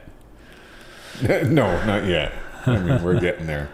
[1.21, 2.33] no, not yet.
[2.65, 3.69] I mean, we're getting there.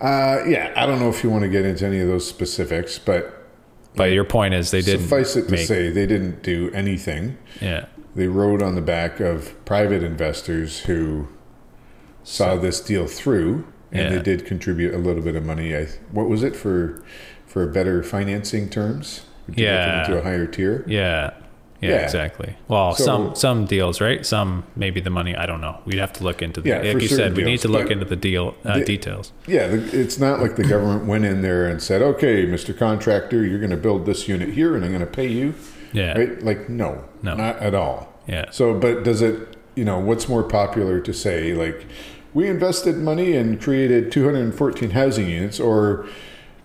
[0.00, 2.98] Uh, yeah, I don't know if you want to get into any of those specifics,
[2.98, 3.46] but
[3.94, 5.66] But your point is they didn't suffice it to make.
[5.66, 7.38] say they didn't do anything.
[7.60, 11.28] Yeah, They rode on the back of private investors who
[12.24, 14.16] saw this deal through, and Yeah.
[14.18, 15.76] they did contribute a little bit of money.
[15.76, 17.02] I, what was it for?
[17.46, 19.22] For better financing terms?
[19.48, 20.04] Would you get them Yeah.
[20.06, 20.84] into a higher tier.
[20.86, 21.30] yeah,
[21.80, 21.96] yeah, Yeah.
[21.96, 22.54] exactly.
[22.68, 24.24] Well, So- some some deals, right?
[24.24, 25.34] Some maybe the money.
[25.36, 25.78] I don't know.
[25.84, 26.68] We'd have to look into the.
[26.68, 29.32] Yeah, like you said, we need to look into the deal uh, the- details.
[29.46, 32.76] Yeah, the- it's not like the government went in there and said, "Okay, Mr.
[32.76, 35.54] Contractor, you're going to build this unit here, and I'm going to pay you."
[35.92, 36.42] Yeah, Right?
[36.42, 37.34] Like, no, No.
[37.34, 38.12] not at all.
[38.26, 38.46] yeah.
[38.50, 39.34] So, but does it?
[39.74, 41.52] You know, what's more popular to say?
[41.54, 41.86] Like,
[42.34, 46.06] we invested money and created 214 housing units, or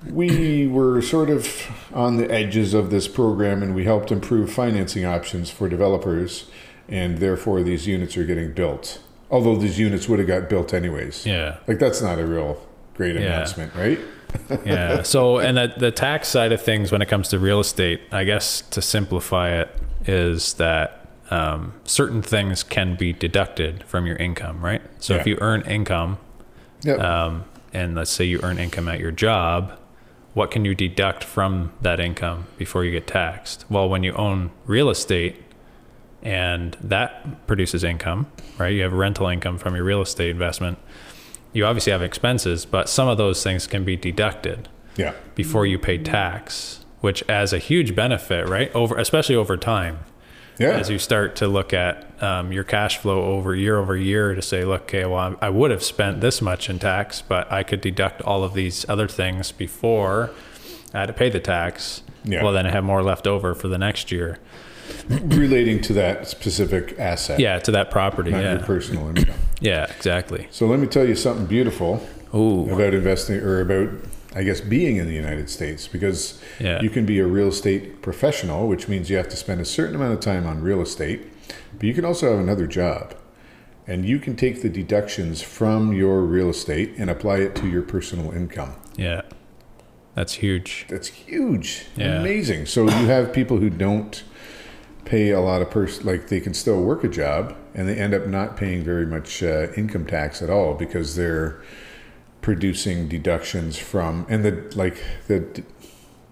[0.05, 1.47] we were sort of
[1.93, 6.49] on the edges of this program and we helped improve financing options for developers,
[6.87, 8.99] and therefore these units are getting built.
[9.29, 11.25] Although these units would have got built anyways.
[11.25, 11.57] Yeah.
[11.67, 12.61] Like that's not a real
[12.93, 13.21] great Yeah.
[13.21, 13.99] announcement, right?
[14.65, 15.01] yeah.
[15.03, 18.23] So, and the, the tax side of things when it comes to real estate, I
[18.23, 19.69] guess to simplify it,
[20.05, 24.81] is that um, certain things can be deducted from your income, right?
[24.99, 26.17] So, if you earn income,
[26.83, 26.93] Yeah.
[26.95, 29.77] um, and let's say you earn income at your job,
[30.37, 33.65] what can you deduct from that income before you get taxed?
[33.71, 35.43] Well, when you own real estate
[36.21, 38.27] and that produces income,
[38.59, 38.67] right?
[38.67, 40.77] You have rental income from your real estate investment.
[41.53, 45.15] You obviously have expenses, but some of those things can be deducted yeah.
[45.33, 48.71] before you pay tax, which as a huge benefit, right?
[48.75, 50.01] Over especially over time
[50.59, 50.69] Yeah.
[50.69, 54.41] as you start to look at um, your cash flow over year over year to
[54.41, 57.81] say, look, okay, well, I'm- would have spent this much in tax, but I could
[57.81, 60.31] deduct all of these other things before
[60.93, 62.01] I had to pay the tax.
[62.23, 62.43] Yeah.
[62.43, 64.39] Well, then I have more left over for the next year.
[65.09, 67.39] Relating to that specific asset.
[67.39, 68.31] Yeah, to that property.
[68.31, 68.65] Not your Yeah.
[68.65, 69.35] personal income.
[69.59, 70.47] Yeah, exactly.
[70.51, 72.05] So let me tell you something beautiful
[72.35, 72.69] Ooh.
[72.71, 73.89] about investing or about
[74.37, 76.79] I guess being in the United States because Yeah.
[76.79, 79.95] you can be a real estate professional, which means you have to spend a certain
[79.95, 81.21] amount of time on real estate,
[81.73, 83.15] but you can also have another job.
[83.87, 87.81] And you can take the deductions from your real estate and apply it to your
[87.81, 88.73] personal income.
[88.95, 89.21] Yeah.
[90.13, 90.85] That's huge.
[90.87, 91.85] That's huge.
[91.95, 92.19] Yeah.
[92.19, 92.67] Amazing.
[92.67, 94.23] So you have people who don't
[95.05, 98.13] pay a lot of pers like they can still work a job and they end
[98.13, 101.59] up not paying very much uh, income tax at all because they're
[102.47, 105.43] producing deductions from and the like the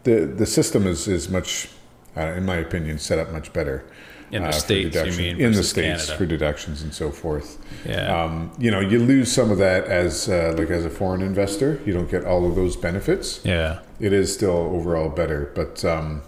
[0.03, 1.67] the the system is is much
[2.15, 3.83] uh, in my opinion set up much better
[4.31, 6.17] In the uh, States, you mean, in the states Canada.
[6.17, 7.49] for deductions and so forth
[7.85, 8.23] Yeah.
[8.23, 11.81] um, you know you lose some of that as uh, like as a foreign investor
[11.85, 13.79] you don't get all of those benefits yeah.
[13.99, 16.21] it is still overall better, but um,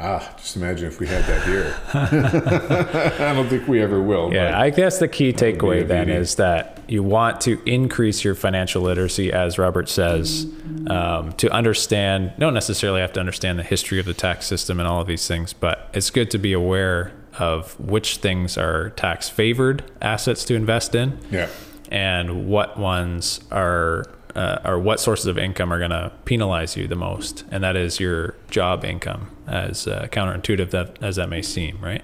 [0.00, 1.76] ah, just imagine if we had that here.
[3.28, 4.32] I don't think we ever will.
[4.32, 7.62] Yeah, I guess the key would be a takeaway then is that you want to
[7.64, 10.46] increase your financial literacy, as Robert says,
[10.88, 12.32] um, to understand.
[12.38, 15.26] Don't necessarily have to understand the history of the tax system and all of these
[15.26, 20.54] things, but it's good to be aware of which things are tax favored assets to
[20.54, 21.48] invest in, yeah,
[21.90, 24.04] and what ones are.
[24.34, 27.76] Uh, or what sources of income are going to penalize you the most, and that
[27.76, 32.02] is your job income, as uh, counterintuitive that as that may seem, right?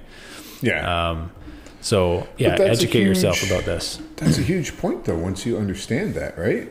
[0.60, 1.10] yeah.
[1.10, 1.30] Um,
[1.80, 3.98] so yeah, educate yourself about this.
[4.16, 5.16] that's a huge point, though.
[5.16, 6.70] Once you understand that, right?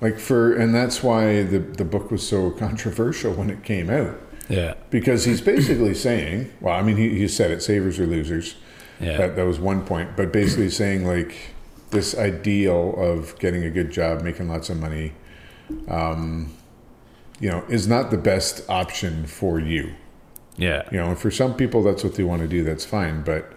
[0.00, 4.20] Like for, and that's why the the book was so controversial when it came out
[4.48, 8.56] Yeah, because he's basically saying, well, I mean, he, he said it, savers or losers.
[9.00, 10.16] yeah, That, that was one point.
[10.16, 11.54] But basically saying like
[11.90, 15.12] this ideal of getting a good job, making lots of money,
[15.88, 16.52] um,
[17.40, 19.94] you know, is not the best option for you.
[20.56, 22.64] yeah, You know, and for some people that's what they want to do.
[22.64, 23.22] That's fine.
[23.22, 23.52] But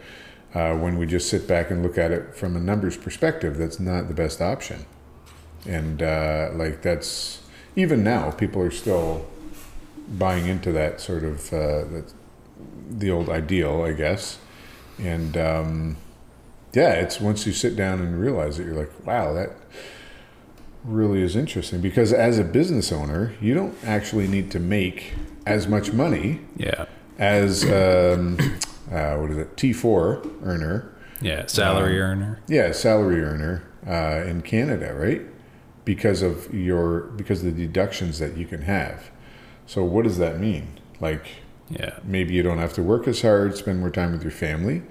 [0.53, 3.79] uh, when we just sit back and look at it from a numbers perspective, that's
[3.79, 4.85] not the best option.
[5.67, 7.41] And uh, like that's
[7.75, 9.25] even now, people are still
[10.07, 12.13] buying into that sort of uh, that,
[12.89, 14.37] the old ideal, I guess.
[14.99, 15.97] And um,
[16.73, 19.51] yeah, it's once you sit down and realize it, you're like, wow, that
[20.83, 21.81] really is interesting.
[21.81, 25.13] Because as a business owner, you don't actually need to make
[25.45, 26.85] as much money yeah,
[27.17, 28.37] as um,
[28.91, 31.45] uh, what is it T4 earner, yeah.
[31.45, 32.39] Salary Um, earner.
[32.47, 35.21] yeah, salary earner uh, in Canada, right?
[35.85, 39.09] Because of your because of the deductions that you can have.
[39.65, 40.79] So what does that mean?
[40.99, 41.25] Like
[41.79, 44.81] Yeah, maybe you don't have to work as hard, spend more time with your family,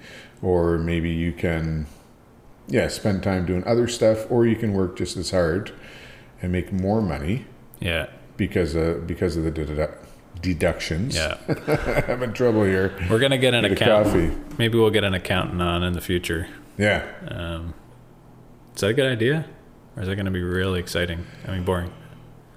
[0.41, 1.85] or maybe you can,
[2.67, 5.71] yeah, spend time doing other stuff, or you can work just as hard
[6.41, 7.45] and make more money
[7.79, 8.07] yeah,
[8.37, 9.95] because of because of the dedu-
[10.41, 11.15] deductions.
[11.15, 11.37] yeah.
[11.47, 12.93] I'm having trouble here.
[13.09, 14.57] We're gonna get an accountant.
[14.57, 16.47] Maybe we'll get an accountant on in the future.
[16.77, 17.05] Yeah.
[17.27, 17.73] Um,
[18.75, 19.45] is that a good idea,
[19.95, 21.25] or is that gonna be really exciting?
[21.47, 21.91] I mean, boring.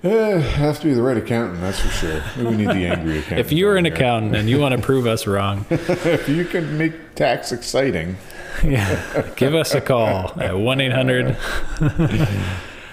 [0.04, 2.22] Uh, have to be the right accountant, that's for sure.
[2.36, 3.40] Maybe we need the angry accountant.
[3.40, 7.14] If you're an accountant and you want to prove us wrong, if you can make
[7.14, 8.16] tax exciting,
[8.64, 11.38] yeah, give us a call at one eight hundred.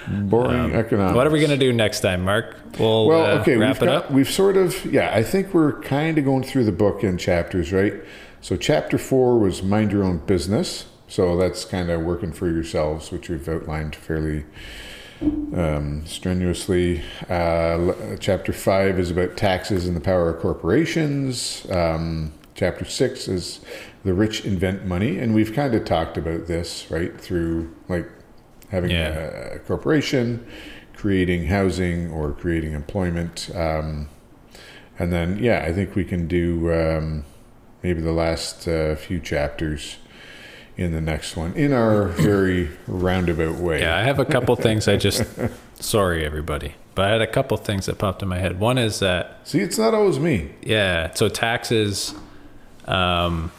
[0.08, 1.16] boring economics.
[1.16, 2.56] What are we gonna do next time, Mark?
[2.80, 4.12] We'll Well, uh, okay, wrap we've it got, up.
[4.12, 7.74] We've sort of, yeah, I think we're kind of going through the book in chapters,
[7.74, 7.94] right?
[8.40, 10.86] So, chapter four was mind your own business.
[11.10, 14.46] So, that's kind of working for yourselves, which we've outlined fairly
[15.22, 17.02] um, strenuously.
[17.30, 21.66] Uh, chapter five is about taxes and the power of corporations.
[21.70, 23.62] Um, chapter six is
[24.04, 25.18] the rich invent money.
[25.20, 28.10] And we've kind of talked about this, right, through like
[28.70, 29.10] having Yeah.
[29.10, 30.46] a, a corporation,
[30.96, 33.50] creating housing or creating employment.
[33.54, 34.10] Um,
[34.98, 37.26] and then, yeah, I think we can do um,
[37.84, 39.98] maybe the last uh, few chapters
[40.78, 43.82] in the next one in our very roundabout way.
[43.82, 45.24] Yeah, I have a couple things I just.
[45.76, 46.76] Sorry, everybody.
[46.94, 48.60] But I had a couple things that popped in my head.
[48.60, 50.52] One is that, See, it's not always me.
[50.62, 52.14] yeah, so taxes,
[52.86, 53.52] um,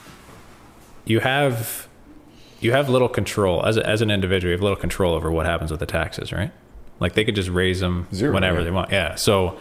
[1.05, 1.89] you have.
[2.61, 4.51] You have little control as, a, as an individual.
[4.51, 6.53] You have little control over what happens with the taxes, right?
[7.01, 8.65] Like they could just raise them Zero, whenever yeah.
[8.65, 8.93] they want.
[8.93, 9.15] Yeah.
[9.17, 9.59] So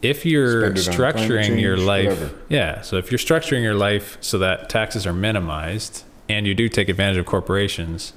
[0.00, 2.34] if you're Spend it on climate structuring your life, whatever.
[2.48, 2.80] yeah.
[2.80, 6.88] So if you're structuring your life so that taxes are minimized and you do take
[6.88, 8.12] advantage of corporations,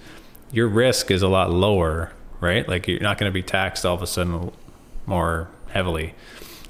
[0.52, 2.68] your risk is a lot lower, right?
[2.68, 4.52] Like you're not going to be taxed all of a sudden
[5.06, 6.14] more heavily.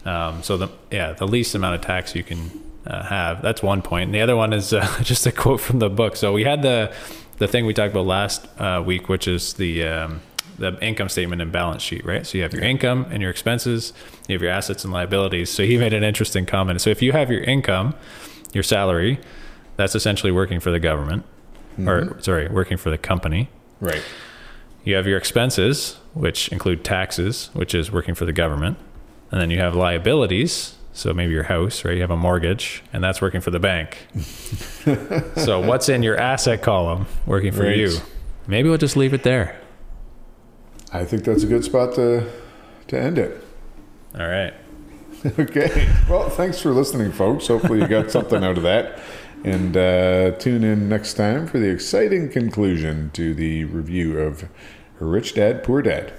[0.05, 2.51] Um, so the yeah, the least amount of tax you can
[2.85, 3.41] uh, have.
[3.41, 4.05] That's one point.
[4.05, 6.15] And the other one is uh, just a quote from the book.
[6.15, 6.93] So we had the
[7.37, 10.21] the thing we talked about last uh, week, which is the um,
[10.57, 12.25] the income statement and balance sheet, right?
[12.25, 13.93] So you have your income and your expenses,
[14.27, 15.49] you have your assets and liabilities.
[15.49, 16.81] So he made an interesting comment.
[16.81, 17.95] So if you have your income,
[18.53, 19.19] your salary,
[19.75, 21.25] that's essentially working for the government,
[21.79, 22.19] or mm-hmm.
[22.19, 23.49] sorry, working for the company.
[23.79, 24.03] Right.
[24.83, 28.77] You have your expenses, which include taxes, which is working for the government.
[29.31, 30.75] And then you have liabilities.
[30.93, 31.95] So maybe your house, right?
[31.95, 34.07] You have a mortgage, and that's working for the bank.
[35.37, 37.77] so what's in your asset column working for Right.
[37.77, 37.97] you?
[38.45, 39.55] Maybe we'll just leave it there.
[40.91, 42.29] I think that's a good spot to
[42.87, 43.41] to end it.
[44.19, 44.53] All right.
[45.37, 45.87] Okay.
[46.09, 47.45] Well, thanks for listening, folks.
[47.47, 48.99] Hopefully, you got something out of that.
[49.43, 54.47] And uh, tune in next time for the exciting conclusion to the review of
[54.99, 56.13] Rich Dad, Poor Dad.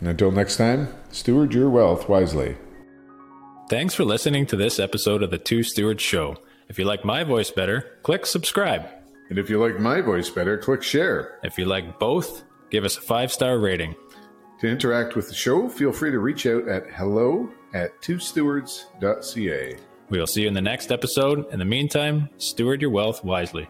[0.00, 2.56] And until next time, steward your wealth wisely.
[3.70, 6.36] Thanks for listening to this episode of the Two Stewards Show.
[6.68, 8.88] If you like my voice better, click subscribe.
[9.28, 11.38] And if you like my voice better, click share.
[11.42, 13.94] If you like both, give us a five star rating.
[14.60, 19.76] To interact with the show, feel free to reach out at hello at twostewards.ca.
[20.08, 21.52] We will see you in the next episode.
[21.52, 23.68] In the meantime, steward your wealth wisely.